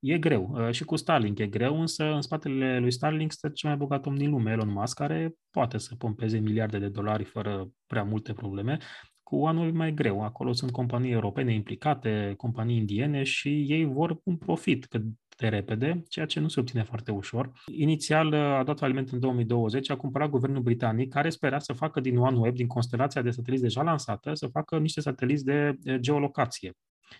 E 0.00 0.18
greu. 0.18 0.50
Uh, 0.52 0.70
și 0.70 0.84
cu 0.84 0.96
Starlink 0.96 1.38
e 1.38 1.46
greu, 1.46 1.80
însă 1.80 2.04
în 2.04 2.20
spatele 2.20 2.78
lui 2.78 2.92
Starlink 2.92 3.32
stă 3.32 3.48
cel 3.48 3.68
mai 3.68 3.78
bogat 3.78 4.06
om 4.06 4.16
din 4.16 4.30
lume, 4.30 4.50
Elon 4.50 4.72
Musk, 4.72 4.96
care 4.96 5.34
poate 5.50 5.78
să 5.78 5.94
pompeze 5.98 6.38
miliarde 6.38 6.78
de 6.78 6.88
dolari 6.88 7.24
fără 7.24 7.70
prea 7.86 8.02
multe 8.02 8.32
probleme. 8.32 8.78
Cu 9.22 9.46
anul 9.46 9.68
e 9.68 9.70
mai 9.70 9.94
greu. 9.94 10.22
Acolo 10.22 10.52
sunt 10.52 10.70
companii 10.70 11.12
europene 11.12 11.54
implicate, 11.54 12.34
companii 12.36 12.76
indiene 12.76 13.22
și 13.22 13.64
ei 13.68 13.84
vor 13.84 14.20
un 14.24 14.36
profit 14.36 14.86
cât 14.86 15.02
de 15.36 15.48
repede, 15.48 16.02
ceea 16.08 16.26
ce 16.26 16.40
nu 16.40 16.48
se 16.48 16.60
obține 16.60 16.82
foarte 16.82 17.10
ușor. 17.10 17.52
Inițial 17.76 18.26
uh, 18.26 18.38
a 18.38 18.62
dat 18.64 18.78
faliment 18.78 19.10
în 19.10 19.20
2020, 19.20 19.90
a 19.90 19.96
cumpărat 19.96 20.28
guvernul 20.28 20.62
britanic, 20.62 21.12
care 21.12 21.30
spera 21.30 21.58
să 21.58 21.72
facă 21.72 22.00
din 22.00 22.18
OneWeb, 22.18 22.54
din 22.54 22.66
constelația 22.66 23.22
de 23.22 23.30
sateliți 23.30 23.62
deja 23.62 23.82
lansată, 23.82 24.34
să 24.34 24.46
facă 24.46 24.78
niște 24.78 25.00
sateliți 25.00 25.44
de 25.44 25.76
geolocație 25.96 26.72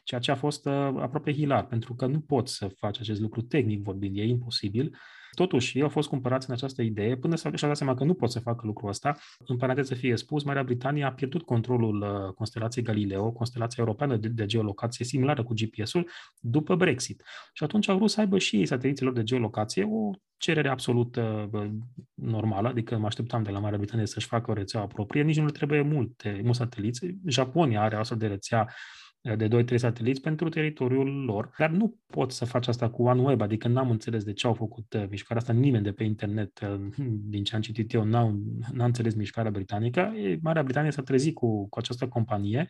Ceea 0.05 0.21
ce 0.21 0.31
a 0.31 0.35
fost 0.35 0.67
uh, 0.67 0.73
aproape 0.75 1.33
hilar, 1.33 1.67
pentru 1.67 1.95
că 1.95 2.07
nu 2.07 2.21
poți 2.21 2.55
să 2.55 2.69
faci 2.77 3.01
acest 3.01 3.21
lucru 3.21 3.41
tehnic 3.41 3.83
vorbind, 3.83 4.17
e 4.17 4.25
imposibil. 4.25 4.97
Totuși, 5.35 5.77
ei 5.77 5.83
au 5.83 5.89
fost 5.89 6.09
cumpărați 6.09 6.49
în 6.49 6.55
această 6.55 6.83
idee 6.83 7.17
până 7.17 7.37
și-au 7.37 7.53
dat 7.53 7.77
seama 7.77 7.95
că 7.95 8.05
nu 8.05 8.15
pot 8.15 8.31
să 8.31 8.41
facă 8.41 8.67
lucrul 8.67 8.89
ăsta. 8.89 9.17
În 9.47 9.57
paranteză 9.57 9.95
fie 9.95 10.17
spus, 10.17 10.43
Marea 10.43 10.63
Britanie 10.63 11.05
a 11.05 11.13
pierdut 11.13 11.43
controlul 11.43 12.03
uh, 12.03 12.33
constelației 12.35 12.85
Galileo, 12.85 13.33
constelația 13.33 13.83
europeană 13.83 14.17
de, 14.17 14.29
de 14.29 14.47
geolocație 14.47 15.05
similară 15.05 15.43
cu 15.43 15.55
GPS-ul, 15.55 16.09
după 16.39 16.77
Brexit. 16.77 17.23
Și 17.53 17.65
atunci 17.65 17.89
au 17.89 17.97
vrut 17.97 18.11
să 18.11 18.21
aibă 18.21 18.39
și 18.39 18.57
ei 18.57 18.67
sateliților 18.67 19.13
de 19.13 19.23
geolocație 19.23 19.85
o 19.91 20.11
cerere 20.37 20.69
absolut 20.69 21.17
uh, 21.17 21.71
normală, 22.15 22.69
adică 22.69 22.99
mă 22.99 23.07
așteptam 23.07 23.43
de 23.43 23.51
la 23.51 23.59
Marea 23.59 23.79
Britanie 23.79 24.07
să-și 24.07 24.27
facă 24.27 24.51
o 24.51 24.55
rețea 24.55 24.87
proprie, 24.87 25.23
nici 25.23 25.39
nu 25.39 25.45
le 25.45 25.51
trebuie 25.51 25.81
multe, 25.81 26.41
mulți 26.43 26.59
sateliți. 26.59 27.07
Japonia 27.27 27.83
are 27.83 27.97
o 27.97 27.99
astfel 27.99 28.19
de 28.19 28.27
rețea 28.27 28.75
de 29.23 29.65
2-3 29.65 29.75
sateliți 29.75 30.21
pentru 30.21 30.49
teritoriul 30.49 31.25
lor, 31.25 31.51
dar 31.59 31.71
nu 31.71 31.99
pot 32.07 32.33
să 32.33 32.45
faci 32.45 32.69
asta 32.69 32.91
cu 32.91 33.03
OneWeb, 33.03 33.41
adică 33.41 33.69
n-am 33.69 33.91
înțeles 33.91 34.25
de 34.25 34.33
ce 34.33 34.47
au 34.47 34.55
făcut 34.55 34.93
uh, 34.93 35.05
mișcarea 35.09 35.43
asta, 35.43 35.53
nimeni 35.53 35.85
de 35.85 35.93
pe 35.93 36.05
internet, 36.05 36.61
uh, 36.61 37.05
din 37.33 37.45
ce 37.45 37.55
am 37.55 37.61
citit 37.61 37.93
eu, 37.93 38.05
n-a, 38.05 38.35
n-a 38.73 38.85
înțeles 38.85 39.15
mișcarea 39.15 39.51
britanică. 39.51 40.13
Marea 40.43 40.63
Britanie 40.63 40.91
s-a 40.91 41.03
trezit 41.03 41.35
cu, 41.35 41.69
cu 41.69 41.79
această 41.79 42.09
companie 42.09 42.67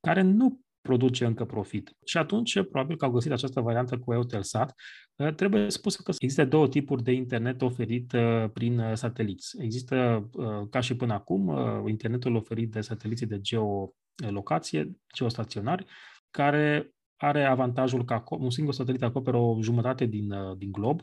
care 0.00 0.22
nu 0.22 0.60
produce 0.80 1.24
încă 1.24 1.44
profit. 1.44 1.96
Și 2.04 2.16
atunci, 2.16 2.52
probabil 2.52 2.96
că 2.96 3.04
au 3.04 3.10
găsit 3.10 3.32
această 3.32 3.60
variantă 3.60 3.98
cu 3.98 4.12
Eutelsat. 4.12 4.74
Uh, 5.16 5.34
trebuie 5.34 5.70
spus 5.70 5.96
că 5.96 6.12
există 6.18 6.44
două 6.44 6.68
tipuri 6.68 7.02
de 7.02 7.12
internet 7.12 7.62
oferit 7.62 8.16
prin 8.52 8.82
sateliți. 8.94 9.56
Există, 9.62 10.28
ca 10.70 10.80
și 10.80 10.96
până 10.96 11.12
acum, 11.12 11.56
internetul 11.88 12.34
oferit 12.34 12.70
de 12.70 12.80
sateliții 12.80 13.26
de 13.26 13.40
geo 13.40 13.94
locație, 14.28 14.90
geostaționari, 15.14 15.86
care 16.30 16.94
are 17.16 17.44
avantajul 17.44 18.04
că 18.04 18.22
un 18.28 18.50
singur 18.50 18.74
satelit 18.74 19.02
acoperă 19.02 19.36
o 19.36 19.62
jumătate 19.62 20.04
din, 20.04 20.32
uh, 20.32 20.56
din 20.56 20.72
glob 20.72 21.02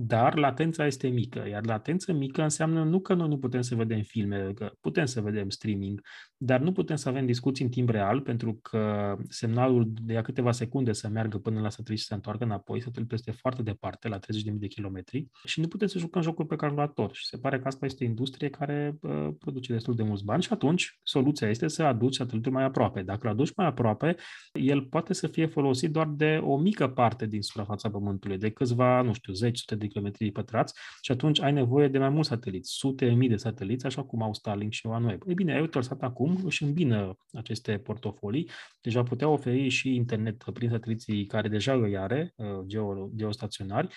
dar 0.00 0.36
latența 0.36 0.86
este 0.86 1.08
mică, 1.08 1.48
iar 1.48 1.66
latență 1.66 2.12
mică 2.12 2.42
înseamnă 2.42 2.84
nu 2.84 3.00
că 3.00 3.14
noi 3.14 3.28
nu 3.28 3.38
putem 3.38 3.60
să 3.60 3.74
vedem 3.74 4.02
filme, 4.02 4.52
că 4.54 4.72
putem 4.80 5.04
să 5.04 5.20
vedem 5.20 5.48
streaming, 5.48 6.00
dar 6.36 6.60
nu 6.60 6.72
putem 6.72 6.96
să 6.96 7.08
avem 7.08 7.26
discuții 7.26 7.64
în 7.64 7.70
timp 7.70 7.88
real, 7.88 8.20
pentru 8.20 8.58
că 8.62 9.14
semnalul 9.28 9.92
de 10.02 10.16
a 10.16 10.22
câteva 10.22 10.52
secunde 10.52 10.92
să 10.92 11.08
meargă 11.08 11.38
până 11.38 11.60
la 11.60 11.70
satelit 11.70 11.98
și 11.98 12.04
să 12.04 12.08
se 12.08 12.14
întoarcă 12.14 12.44
înapoi, 12.44 12.82
satelitul 12.82 13.16
este 13.16 13.30
foarte 13.30 13.62
departe, 13.62 14.08
la 14.08 14.18
30.000 14.18 14.22
de 14.52 14.66
kilometri, 14.66 15.28
și 15.44 15.60
nu 15.60 15.68
putem 15.68 15.88
să 15.88 15.98
jucăm 15.98 16.22
jocuri 16.22 16.48
pe 16.48 16.56
calculator. 16.56 17.10
Și 17.14 17.26
se 17.26 17.36
pare 17.36 17.58
că 17.58 17.66
asta 17.66 17.86
este 17.86 18.04
o 18.04 18.06
industrie 18.06 18.48
care 18.48 18.98
uh, 19.00 19.28
produce 19.38 19.72
destul 19.72 19.94
de 19.94 20.02
mulți 20.02 20.24
bani 20.24 20.42
și 20.42 20.52
atunci 20.52 20.98
soluția 21.02 21.48
este 21.48 21.68
să 21.68 21.82
aduci 21.82 22.14
satelitul 22.14 22.52
mai 22.52 22.64
aproape. 22.64 23.02
Dacă 23.02 23.20
îl 23.22 23.32
aduci 23.32 23.54
mai 23.56 23.66
aproape, 23.66 24.16
el 24.52 24.82
poate 24.82 25.14
să 25.14 25.26
fie 25.26 25.46
folosit 25.46 25.90
doar 25.90 26.08
de 26.08 26.40
o 26.42 26.56
mică 26.56 26.88
parte 26.88 27.26
din 27.26 27.42
suprafața 27.42 27.90
Pământului, 27.90 28.38
de 28.38 28.50
câțiva, 28.50 29.02
nu 29.02 29.12
știu, 29.12 29.32
10 29.32 29.74
de 29.74 29.87
kilometri 29.88 30.30
pătrați 30.30 30.74
și 31.02 31.12
atunci 31.12 31.40
ai 31.40 31.52
nevoie 31.52 31.88
de 31.88 31.98
mai 31.98 32.08
mulți 32.08 32.28
sateliți, 32.28 32.70
sute 32.72 33.10
mii 33.10 33.28
de 33.28 33.36
sateliți, 33.36 33.86
așa 33.86 34.04
cum 34.04 34.22
au 34.22 34.34
Starlink 34.34 34.72
și 34.72 34.86
OneWeb. 34.86 35.22
Ei 35.26 35.34
bine, 35.34 35.52
Eutelsat 35.54 36.02
acum 36.02 36.38
își 36.44 36.62
îmbină 36.62 37.16
aceste 37.32 37.78
portofolii, 37.78 38.50
deci 38.80 38.94
va 38.94 39.02
putea 39.02 39.28
oferi 39.28 39.68
și 39.68 39.94
internet 39.94 40.44
prin 40.52 40.70
sateliții 40.70 41.26
care 41.26 41.48
deja 41.48 41.72
îi 41.72 41.96
are, 41.96 42.32
uh, 42.36 42.46
geo, 42.66 43.10
geostaționari, 43.16 43.94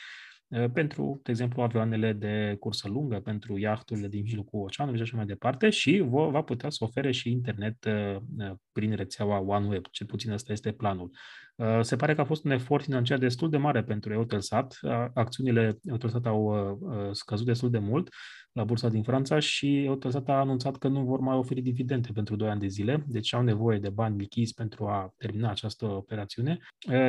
uh, 0.48 0.66
pentru, 0.74 1.20
de 1.24 1.32
exemplu, 1.32 1.62
avioanele 1.62 2.14
de 2.14 2.56
cursă 2.60 2.88
lungă, 2.88 3.20
pentru 3.20 3.58
iahturile 3.58 4.08
din 4.08 4.22
mijlocul 4.22 4.64
oceanului 4.64 5.00
și 5.00 5.04
așa 5.04 5.18
mai 5.18 5.26
departe 5.26 5.70
și 5.70 6.04
va 6.08 6.42
putea 6.42 6.70
să 6.70 6.84
ofere 6.84 7.12
și 7.12 7.32
internet 7.32 7.86
uh, 7.86 8.52
prin 8.72 8.96
rețeaua 8.96 9.40
OneWeb, 9.40 9.86
cel 9.92 10.08
puțin 10.08 10.32
ăsta 10.32 10.52
este 10.52 10.72
planul. 10.72 11.12
Uh, 11.56 11.80
se 11.82 11.96
pare 11.96 12.16
că 12.16 12.22
a 12.22 12.26
fost 12.26 12.46
un 12.46 12.52
efort 12.52 12.84
financiar 12.84 13.18
destul 13.18 13.50
de 13.50 13.58
mare 13.58 13.84
pentru 13.84 14.14
Eutelsat. 14.14 14.80
Acțiunile 15.14 15.78
Eutelsat 15.84 16.26
au 16.26 17.10
scăzut 17.12 17.46
destul 17.46 17.70
de 17.70 17.80
mult 17.80 18.10
la 18.54 18.64
bursa 18.64 18.90
din 18.90 19.04
Franța 19.04 19.40
și 19.40 19.84
Eutelsat 19.84 20.30
a 20.30 20.40
anunțat 20.40 20.78
că 20.78 20.88
nu 20.88 21.04
vor 21.04 21.20
mai 21.20 21.36
oferi 21.36 21.62
dividende 21.62 22.10
pentru 22.14 22.36
2 22.36 22.50
ani 22.50 22.60
de 22.60 22.68
zile, 22.68 23.04
deci 23.08 23.34
au 23.34 23.42
nevoie 23.42 23.80
de 23.80 23.90
bani 23.90 24.18
lichizi 24.18 24.54
pentru 24.54 24.86
a 24.86 25.14
termina 25.18 25.50
această 25.50 25.86
operațiune. 25.86 26.60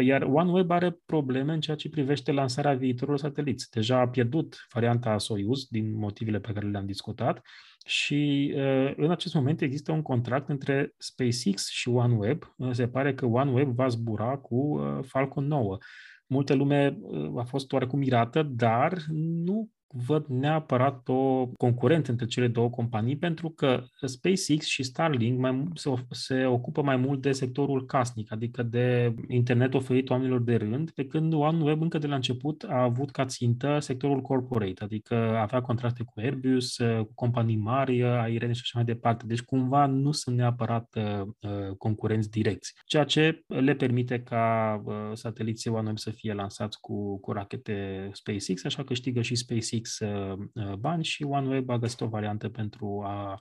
Iar 0.03 0.23
OneWeb 0.23 0.71
are 0.71 0.99
probleme 1.07 1.53
în 1.53 1.61
ceea 1.61 1.77
ce 1.77 1.89
privește 1.89 2.33
lansarea 2.33 2.75
viitorilor 2.75 3.19
sateliți. 3.19 3.71
Deja 3.71 4.01
a 4.01 4.09
pierdut 4.09 4.67
varianta 4.73 5.19
Soyuz 5.19 5.67
din 5.69 5.97
motivele 5.97 6.39
pe 6.39 6.53
care 6.53 6.69
le-am 6.69 6.87
discutat 6.87 7.43
și 7.87 8.53
în 8.97 9.11
acest 9.11 9.35
moment 9.35 9.61
există 9.61 9.93
un 9.93 10.03
contract 10.03 10.49
între 10.49 10.95
SpaceX 10.97 11.69
și 11.69 11.89
OneWeb. 11.89 12.55
Se 12.71 12.89
pare 12.89 13.15
că 13.15 13.27
OneWeb 13.27 13.75
va 13.75 13.89
zbura 13.89 14.37
cu 14.37 14.81
Falcon 15.03 15.47
9. 15.47 15.79
Multe 16.27 16.55
lume 16.55 16.99
a 17.37 17.43
fost 17.43 17.73
oarecum 17.73 17.99
mirată, 17.99 18.43
dar 18.43 18.99
nu 19.45 19.69
văd 19.93 20.27
neapărat 20.27 21.09
o 21.09 21.47
concurență 21.47 22.11
între 22.11 22.27
cele 22.27 22.49
două 22.49 22.71
companii, 22.71 23.17
pentru 23.17 23.49
că 23.49 23.85
SpaceX 24.05 24.67
și 24.67 24.83
Starlink 24.83 25.39
mai, 25.39 25.69
se, 25.75 25.91
se 26.11 26.47
ocupă 26.47 26.83
mai 26.83 26.97
mult 26.97 27.23
de 27.23 27.33
sectorul 27.33 27.87
casnic, 27.87 28.33
adică 28.33 28.63
de 28.63 29.15
internet 29.29 29.75
oferit 29.75 30.11
oamenilor 30.11 30.43
de 30.43 30.55
rând, 30.55 30.91
pe 30.91 31.05
când 31.05 31.33
OneWeb 31.33 31.83
încă 31.83 31.99
de 31.99 32.07
la 32.07 32.15
început 32.15 32.65
a 32.69 32.83
avut 32.83 33.11
ca 33.11 33.25
țintă 33.25 33.79
sectorul 33.79 34.21
corporate, 34.21 34.85
adică 34.85 35.15
avea 35.15 35.61
contracte 35.61 36.03
cu 36.03 36.13
Airbus, 36.17 36.77
cu 36.77 37.13
companii 37.15 37.57
mari, 37.57 38.03
aeriene 38.03 38.53
și 38.53 38.61
așa 38.63 38.73
mai 38.75 38.85
departe. 38.85 39.27
Deci 39.27 39.43
cumva 39.43 39.87
nu 39.87 40.13
sunt 40.13 40.37
neapărat 40.37 40.97
uh, 40.97 41.21
uh 41.21 41.77
concurenți 41.79 42.31
direcți, 42.31 42.75
ceea 42.85 43.05
ce 43.05 43.45
le 43.47 43.75
permite 43.75 44.21
ca 44.21 44.81
uh, 44.85 44.95
sateliții 45.13 45.71
OneWeb 45.71 45.99
să 45.99 46.11
fie 46.11 46.33
lansați 46.33 46.81
cu, 46.81 47.21
cu 47.21 47.33
rachete 47.33 48.09
SpaceX, 48.13 48.65
așa 48.65 48.83
că 48.85 48.93
câștigă 48.93 49.23
și 49.23 49.35
SpaceX 49.35 49.82
fix 49.83 49.99
uh, 49.99 50.39
uh, 50.55 50.73
bani 50.73 51.05
și 51.05 51.23
OneWeb 51.23 51.71
a 51.71 51.79
găsit 51.79 52.01
o 52.01 52.07
variantă 52.07 52.49
pentru 52.49 53.03
a 53.07 53.41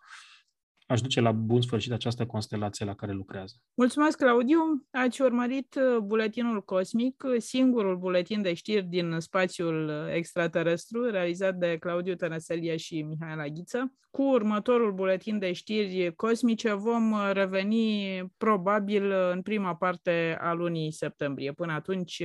aș 0.87 1.01
duce 1.01 1.21
la 1.21 1.31
bun 1.31 1.61
sfârșit 1.61 1.91
această 1.91 2.25
constelație 2.25 2.85
la 2.85 2.95
care 2.95 3.11
lucrează. 3.11 3.55
Mulțumesc, 3.73 4.17
Claudiu! 4.17 4.59
Ați 4.91 5.21
urmărit 5.21 5.75
uh, 5.75 5.97
buletinul 5.97 6.63
cosmic, 6.63 7.23
singurul 7.37 7.97
buletin 7.97 8.41
de 8.41 8.53
știri 8.53 8.83
din 8.83 9.15
spațiul 9.19 10.09
extraterestru, 10.13 11.09
realizat 11.09 11.55
de 11.55 11.77
Claudiu 11.77 12.15
Tănăselie 12.15 12.77
și 12.77 13.01
Mihaela 13.01 13.47
Ghiță. 13.47 13.93
Cu 14.09 14.23
următorul 14.23 14.93
buletin 14.93 15.39
de 15.39 15.51
știri 15.51 16.15
cosmice 16.15 16.73
vom 16.73 17.13
reveni 17.31 18.25
probabil 18.37 19.11
în 19.11 19.41
prima 19.41 19.75
parte 19.75 20.37
a 20.41 20.53
lunii 20.53 20.91
septembrie. 20.91 21.51
Până 21.51 21.73
atunci 21.73 22.23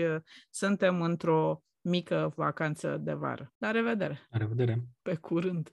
suntem 0.50 1.02
într-o 1.02 1.60
mică 1.86 2.32
vacanță 2.36 2.96
de 2.96 3.12
vară. 3.12 3.52
La 3.58 3.70
revedere! 3.70 4.26
La 4.30 4.38
revedere! 4.38 4.86
Pe 5.02 5.14
curând! 5.14 5.72